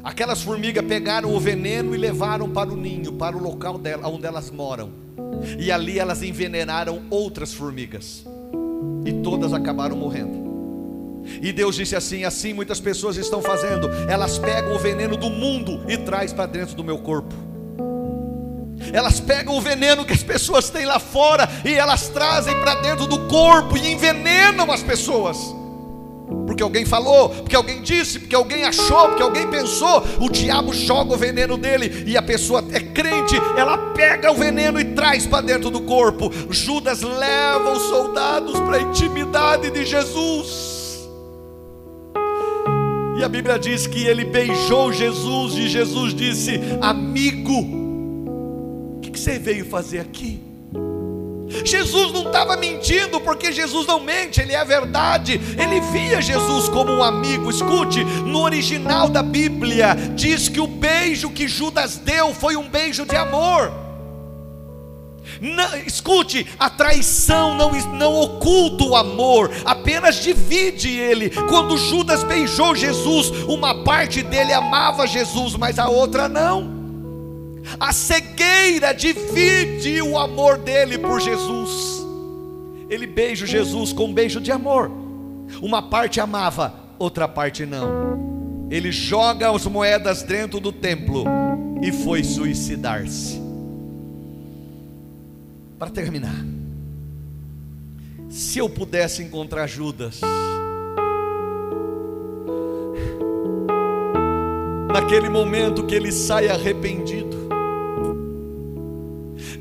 Aquelas 0.03 0.43
formigas 0.43 0.85
pegaram 0.85 1.35
o 1.35 1.39
veneno 1.39 1.95
e 1.95 1.99
levaram 1.99 2.49
para 2.51 2.71
o 2.71 2.77
ninho, 2.77 3.13
para 3.13 3.37
o 3.37 3.43
local 3.43 3.79
dela, 3.79 4.09
onde 4.09 4.27
elas 4.27 4.51
moram. 4.51 4.91
E 5.59 5.71
ali 5.71 5.99
elas 5.99 6.23
envenenaram 6.23 7.03
outras 7.11 7.53
formigas. 7.53 8.25
E 9.05 9.13
todas 9.23 9.53
acabaram 9.53 9.97
morrendo. 9.97 10.41
E 11.43 11.53
Deus 11.53 11.77
disse 11.77 11.95
assim: 11.95 12.25
assim 12.25 12.53
muitas 12.53 12.81
pessoas 12.81 13.17
estão 13.17 13.43
fazendo. 13.43 13.89
Elas 14.09 14.39
pegam 14.39 14.75
o 14.75 14.79
veneno 14.79 15.17
do 15.17 15.31
mundo 15.31 15.81
e 15.89 15.97
traz 15.99 16.33
para 16.33 16.47
dentro 16.47 16.75
do 16.75 16.83
meu 16.83 16.99
corpo. 16.99 17.35
Elas 18.93 19.21
pegam 19.21 19.57
o 19.57 19.61
veneno 19.61 20.05
que 20.05 20.13
as 20.13 20.23
pessoas 20.23 20.71
têm 20.71 20.85
lá 20.85 20.99
fora 20.99 21.49
e 21.65 21.75
elas 21.75 22.09
trazem 22.09 22.59
para 22.61 22.77
dentro 22.77 23.07
do 23.07 23.27
corpo 23.29 23.77
e 23.77 23.93
envenenam 23.93 24.71
as 24.71 24.83
pessoas. 24.83 25.39
porque 26.47 26.63
alguém 26.63 26.85
falou, 26.85 27.29
porque 27.31 27.57
alguém 27.57 27.83
disse, 27.83 28.21
porque 28.21 28.35
alguém 28.35 28.65
achou, 28.65 29.09
porque 29.09 29.23
alguém 29.23 29.49
pensou, 29.49 30.05
o 30.21 30.29
diabo 30.29 30.73
joga 30.73 31.15
o 31.15 31.17
veneno 31.17 31.57
dele 31.57 32.05
e 32.07 32.17
a 32.17 32.23
pessoa 32.23 32.65
é 32.73 32.81
crente, 32.81 33.35
ela 33.57 33.77
pega 33.95 34.31
o 34.31 34.35
veneno 34.35 34.81
e 34.81 34.85
traz 34.85 35.27
para 35.27 35.43
dentro 35.43 35.71
do 35.71 35.81
corpo. 35.81 36.31
Judas 36.51 37.03
leva 37.03 37.73
os 37.73 37.83
soldados 37.83 38.61
para 38.61 38.77
a 38.77 38.81
intimidade 38.81 39.71
de 39.71 39.85
Jesus. 39.85 41.09
E 43.17 43.25
a 43.25 43.29
Bíblia 43.29 43.59
diz 43.59 43.87
que 43.87 44.07
ele 44.07 44.25
beijou 44.25 44.93
Jesus 44.93 45.55
e 45.55 45.69
Jesus 45.69 46.15
disse: 46.15 46.59
Amigo, 46.81 47.80
o 49.11 49.13
que 49.13 49.21
você 49.21 49.39
veio 49.39 49.67
fazer 49.67 49.99
aqui? 49.99 50.41
Jesus 51.65 52.13
não 52.13 52.29
estava 52.29 52.57
mentindo, 52.57 53.21
porque 53.21 53.53
Jesus 53.53 53.85
não 53.85 53.99
mente, 53.99 54.41
ele 54.41 54.53
é 54.53 54.61
a 54.61 54.65
verdade. 54.65 55.41
Ele 55.59 55.81
via 55.81 56.23
Jesus 56.23 56.69
como 56.69 56.93
um 56.93 57.03
amigo. 57.03 57.51
Escute, 57.51 58.05
no 58.05 58.41
original 58.41 59.09
da 59.09 59.21
Bíblia 59.21 59.97
diz 60.15 60.49
que 60.49 60.61
o 60.61 60.67
beijo 60.67 61.31
que 61.31 61.49
Judas 61.49 61.97
deu 61.97 62.33
foi 62.33 62.57
um 62.57 62.69
beijo 62.69 63.05
de 63.05 63.17
amor. 63.17 63.73
Não, 65.41 65.77
escute, 65.79 66.47
a 66.59 66.71
traição 66.71 67.57
não, 67.57 67.73
não 67.95 68.15
oculta 68.15 68.85
o 68.85 68.97
amor, 68.97 69.51
apenas 69.65 70.23
divide 70.23 70.89
ele. 70.89 71.31
Quando 71.31 71.77
Judas 71.77 72.23
beijou 72.23 72.77
Jesus, 72.77 73.31
uma 73.49 73.83
parte 73.83 74.23
dele 74.23 74.53
amava 74.53 75.07
Jesus, 75.07 75.57
mas 75.57 75.81
a 75.81 75.89
outra 75.89 76.29
não. 76.29 76.80
A 77.79 77.93
cegueira 77.93 78.93
divide 78.93 80.03
o 80.03 80.19
amor 80.19 80.59
dele 80.59 80.99
por 80.99 81.21
Jesus. 81.21 82.01
Ele 82.89 83.07
beija 83.07 83.47
Jesus 83.47 83.93
com 83.93 84.07
um 84.07 84.13
beijo 84.13 84.41
de 84.41 84.51
amor. 84.51 84.91
Uma 85.63 85.83
parte 85.83 86.21
amava, 86.21 86.75
outra 86.99 87.29
parte 87.29 87.65
não. 87.65 88.69
Ele 88.71 88.91
joga 88.91 89.51
as 89.51 89.67
moedas 89.67 90.23
dentro 90.23 90.59
do 90.61 90.73
templo 90.73 91.25
e 91.83 91.93
foi 91.93 92.25
suicidar-se. 92.25 93.41
Para 95.79 95.91
terminar, 95.91 96.45
se 98.29 98.59
eu 98.59 98.69
pudesse 98.69 99.23
encontrar 99.23 99.67
Judas, 99.67 100.21
naquele 104.93 105.29
momento 105.29 105.87
que 105.87 105.95
ele 105.95 106.13
sai 106.13 106.49
arrependido, 106.49 107.30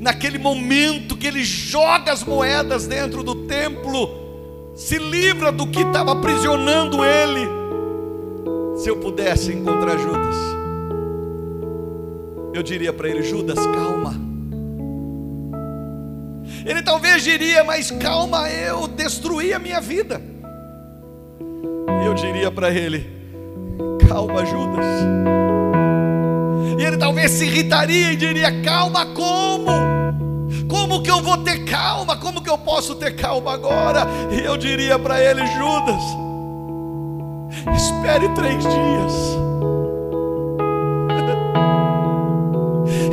naquele 0.00 0.38
momento 0.38 1.14
que 1.14 1.26
ele 1.26 1.44
joga 1.44 2.10
as 2.10 2.24
moedas 2.24 2.86
dentro 2.86 3.22
do 3.22 3.46
templo, 3.46 4.72
se 4.74 4.98
livra 4.98 5.52
do 5.52 5.66
que 5.66 5.82
estava 5.82 6.12
aprisionando 6.12 7.04
ele. 7.04 7.46
Se 8.78 8.88
eu 8.88 8.96
pudesse 8.96 9.52
encontrar 9.52 9.98
Judas, 9.98 10.36
eu 12.54 12.62
diria 12.62 12.94
para 12.94 13.10
ele: 13.10 13.22
Judas, 13.22 13.58
calma. 13.58 14.18
Ele 16.64 16.82
talvez 16.82 17.22
diria, 17.22 17.62
mas 17.62 17.90
calma, 17.90 18.48
eu 18.48 18.88
destruí 18.88 19.52
a 19.52 19.58
minha 19.58 19.82
vida. 19.82 20.20
Eu 22.06 22.14
diria 22.14 22.50
para 22.50 22.70
ele: 22.70 23.06
calma, 24.08 24.46
Judas. 24.46 25.59
E 26.80 26.82
ele 26.82 26.96
talvez 26.96 27.32
se 27.32 27.44
irritaria 27.44 28.10
e 28.12 28.16
diria: 28.16 28.62
calma, 28.62 29.04
como? 29.04 29.70
Como 30.66 31.02
que 31.02 31.10
eu 31.10 31.20
vou 31.20 31.36
ter 31.36 31.66
calma? 31.66 32.16
Como 32.16 32.40
que 32.40 32.48
eu 32.48 32.56
posso 32.56 32.94
ter 32.94 33.14
calma 33.14 33.52
agora? 33.52 34.06
E 34.30 34.40
eu 34.40 34.56
diria 34.56 34.98
para 34.98 35.22
ele: 35.22 35.46
Judas, 35.46 36.02
espere 37.76 38.30
três 38.30 38.62
dias. 38.62 39.12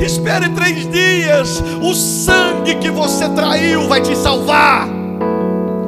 espere 0.00 0.48
três 0.48 0.90
dias. 0.90 1.62
O 1.82 1.94
sangue 1.94 2.76
que 2.76 2.90
você 2.90 3.28
traiu 3.28 3.86
vai 3.86 4.00
te 4.00 4.16
salvar. 4.16 4.88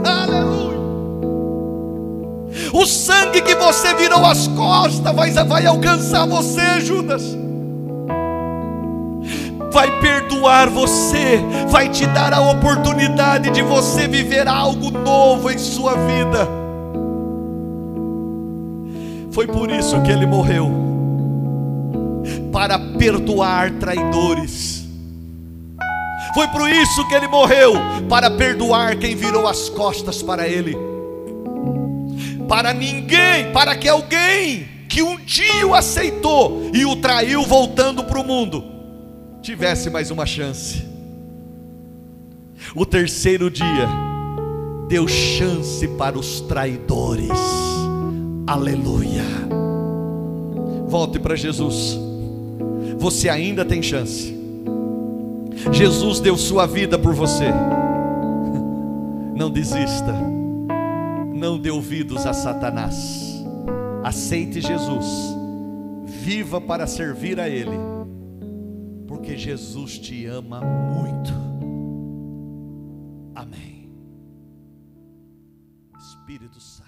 Aleluia. 0.04 0.80
O 2.74 2.84
sangue 2.84 3.40
que 3.40 3.54
você 3.54 3.94
virou 3.94 4.26
as 4.26 4.48
costas 4.48 5.16
vai, 5.16 5.30
vai 5.30 5.64
alcançar 5.64 6.26
você, 6.26 6.78
Judas 6.82 7.39
vai 9.70 10.00
perdoar 10.00 10.68
você, 10.68 11.40
vai 11.68 11.88
te 11.88 12.06
dar 12.06 12.32
a 12.32 12.40
oportunidade 12.40 13.50
de 13.50 13.62
você 13.62 14.08
viver 14.08 14.48
algo 14.48 14.90
novo 14.90 15.50
em 15.50 15.58
sua 15.58 15.94
vida. 15.94 16.48
Foi 19.30 19.46
por 19.46 19.70
isso 19.70 20.00
que 20.02 20.10
ele 20.10 20.26
morreu 20.26 20.70
para 22.52 22.78
perdoar 22.78 23.70
traidores. 23.72 24.84
Foi 26.34 26.46
por 26.48 26.68
isso 26.68 27.06
que 27.08 27.14
ele 27.14 27.28
morreu 27.28 27.74
para 28.08 28.30
perdoar 28.30 28.96
quem 28.96 29.14
virou 29.14 29.46
as 29.46 29.68
costas 29.68 30.22
para 30.22 30.48
ele. 30.48 30.76
Para 32.48 32.72
ninguém, 32.72 33.52
para 33.52 33.76
que 33.76 33.88
alguém 33.88 34.68
que 34.88 35.02
um 35.02 35.16
dia 35.16 35.64
o 35.64 35.74
aceitou 35.74 36.68
e 36.74 36.84
o 36.84 36.96
traiu 36.96 37.44
voltando 37.44 38.02
para 38.02 38.18
o 38.18 38.24
mundo, 38.24 38.79
tivesse 39.40 39.90
mais 39.90 40.10
uma 40.10 40.26
chance. 40.26 40.84
O 42.74 42.84
terceiro 42.84 43.50
dia 43.50 43.88
deu 44.88 45.08
chance 45.08 45.86
para 45.88 46.18
os 46.18 46.40
traidores. 46.42 47.30
Aleluia. 48.46 49.24
Volte 50.86 51.18
para 51.18 51.36
Jesus. 51.36 51.98
Você 52.98 53.28
ainda 53.28 53.64
tem 53.64 53.82
chance. 53.82 54.38
Jesus 55.72 56.20
deu 56.20 56.36
sua 56.36 56.66
vida 56.66 56.98
por 56.98 57.14
você. 57.14 57.46
Não 59.34 59.50
desista. 59.50 60.14
Não 61.34 61.58
dê 61.58 61.70
ouvidos 61.70 62.26
a 62.26 62.32
Satanás. 62.32 63.42
Aceite 64.04 64.60
Jesus. 64.60 65.06
Viva 66.04 66.60
para 66.60 66.86
servir 66.86 67.40
a 67.40 67.48
Ele 67.48 67.99
porque 69.20 69.36
Jesus 69.36 69.98
te 69.98 70.24
ama 70.24 70.62
muito. 70.62 71.30
Amém. 73.34 73.92
Espírito 75.98 76.58
Santo. 76.58 76.79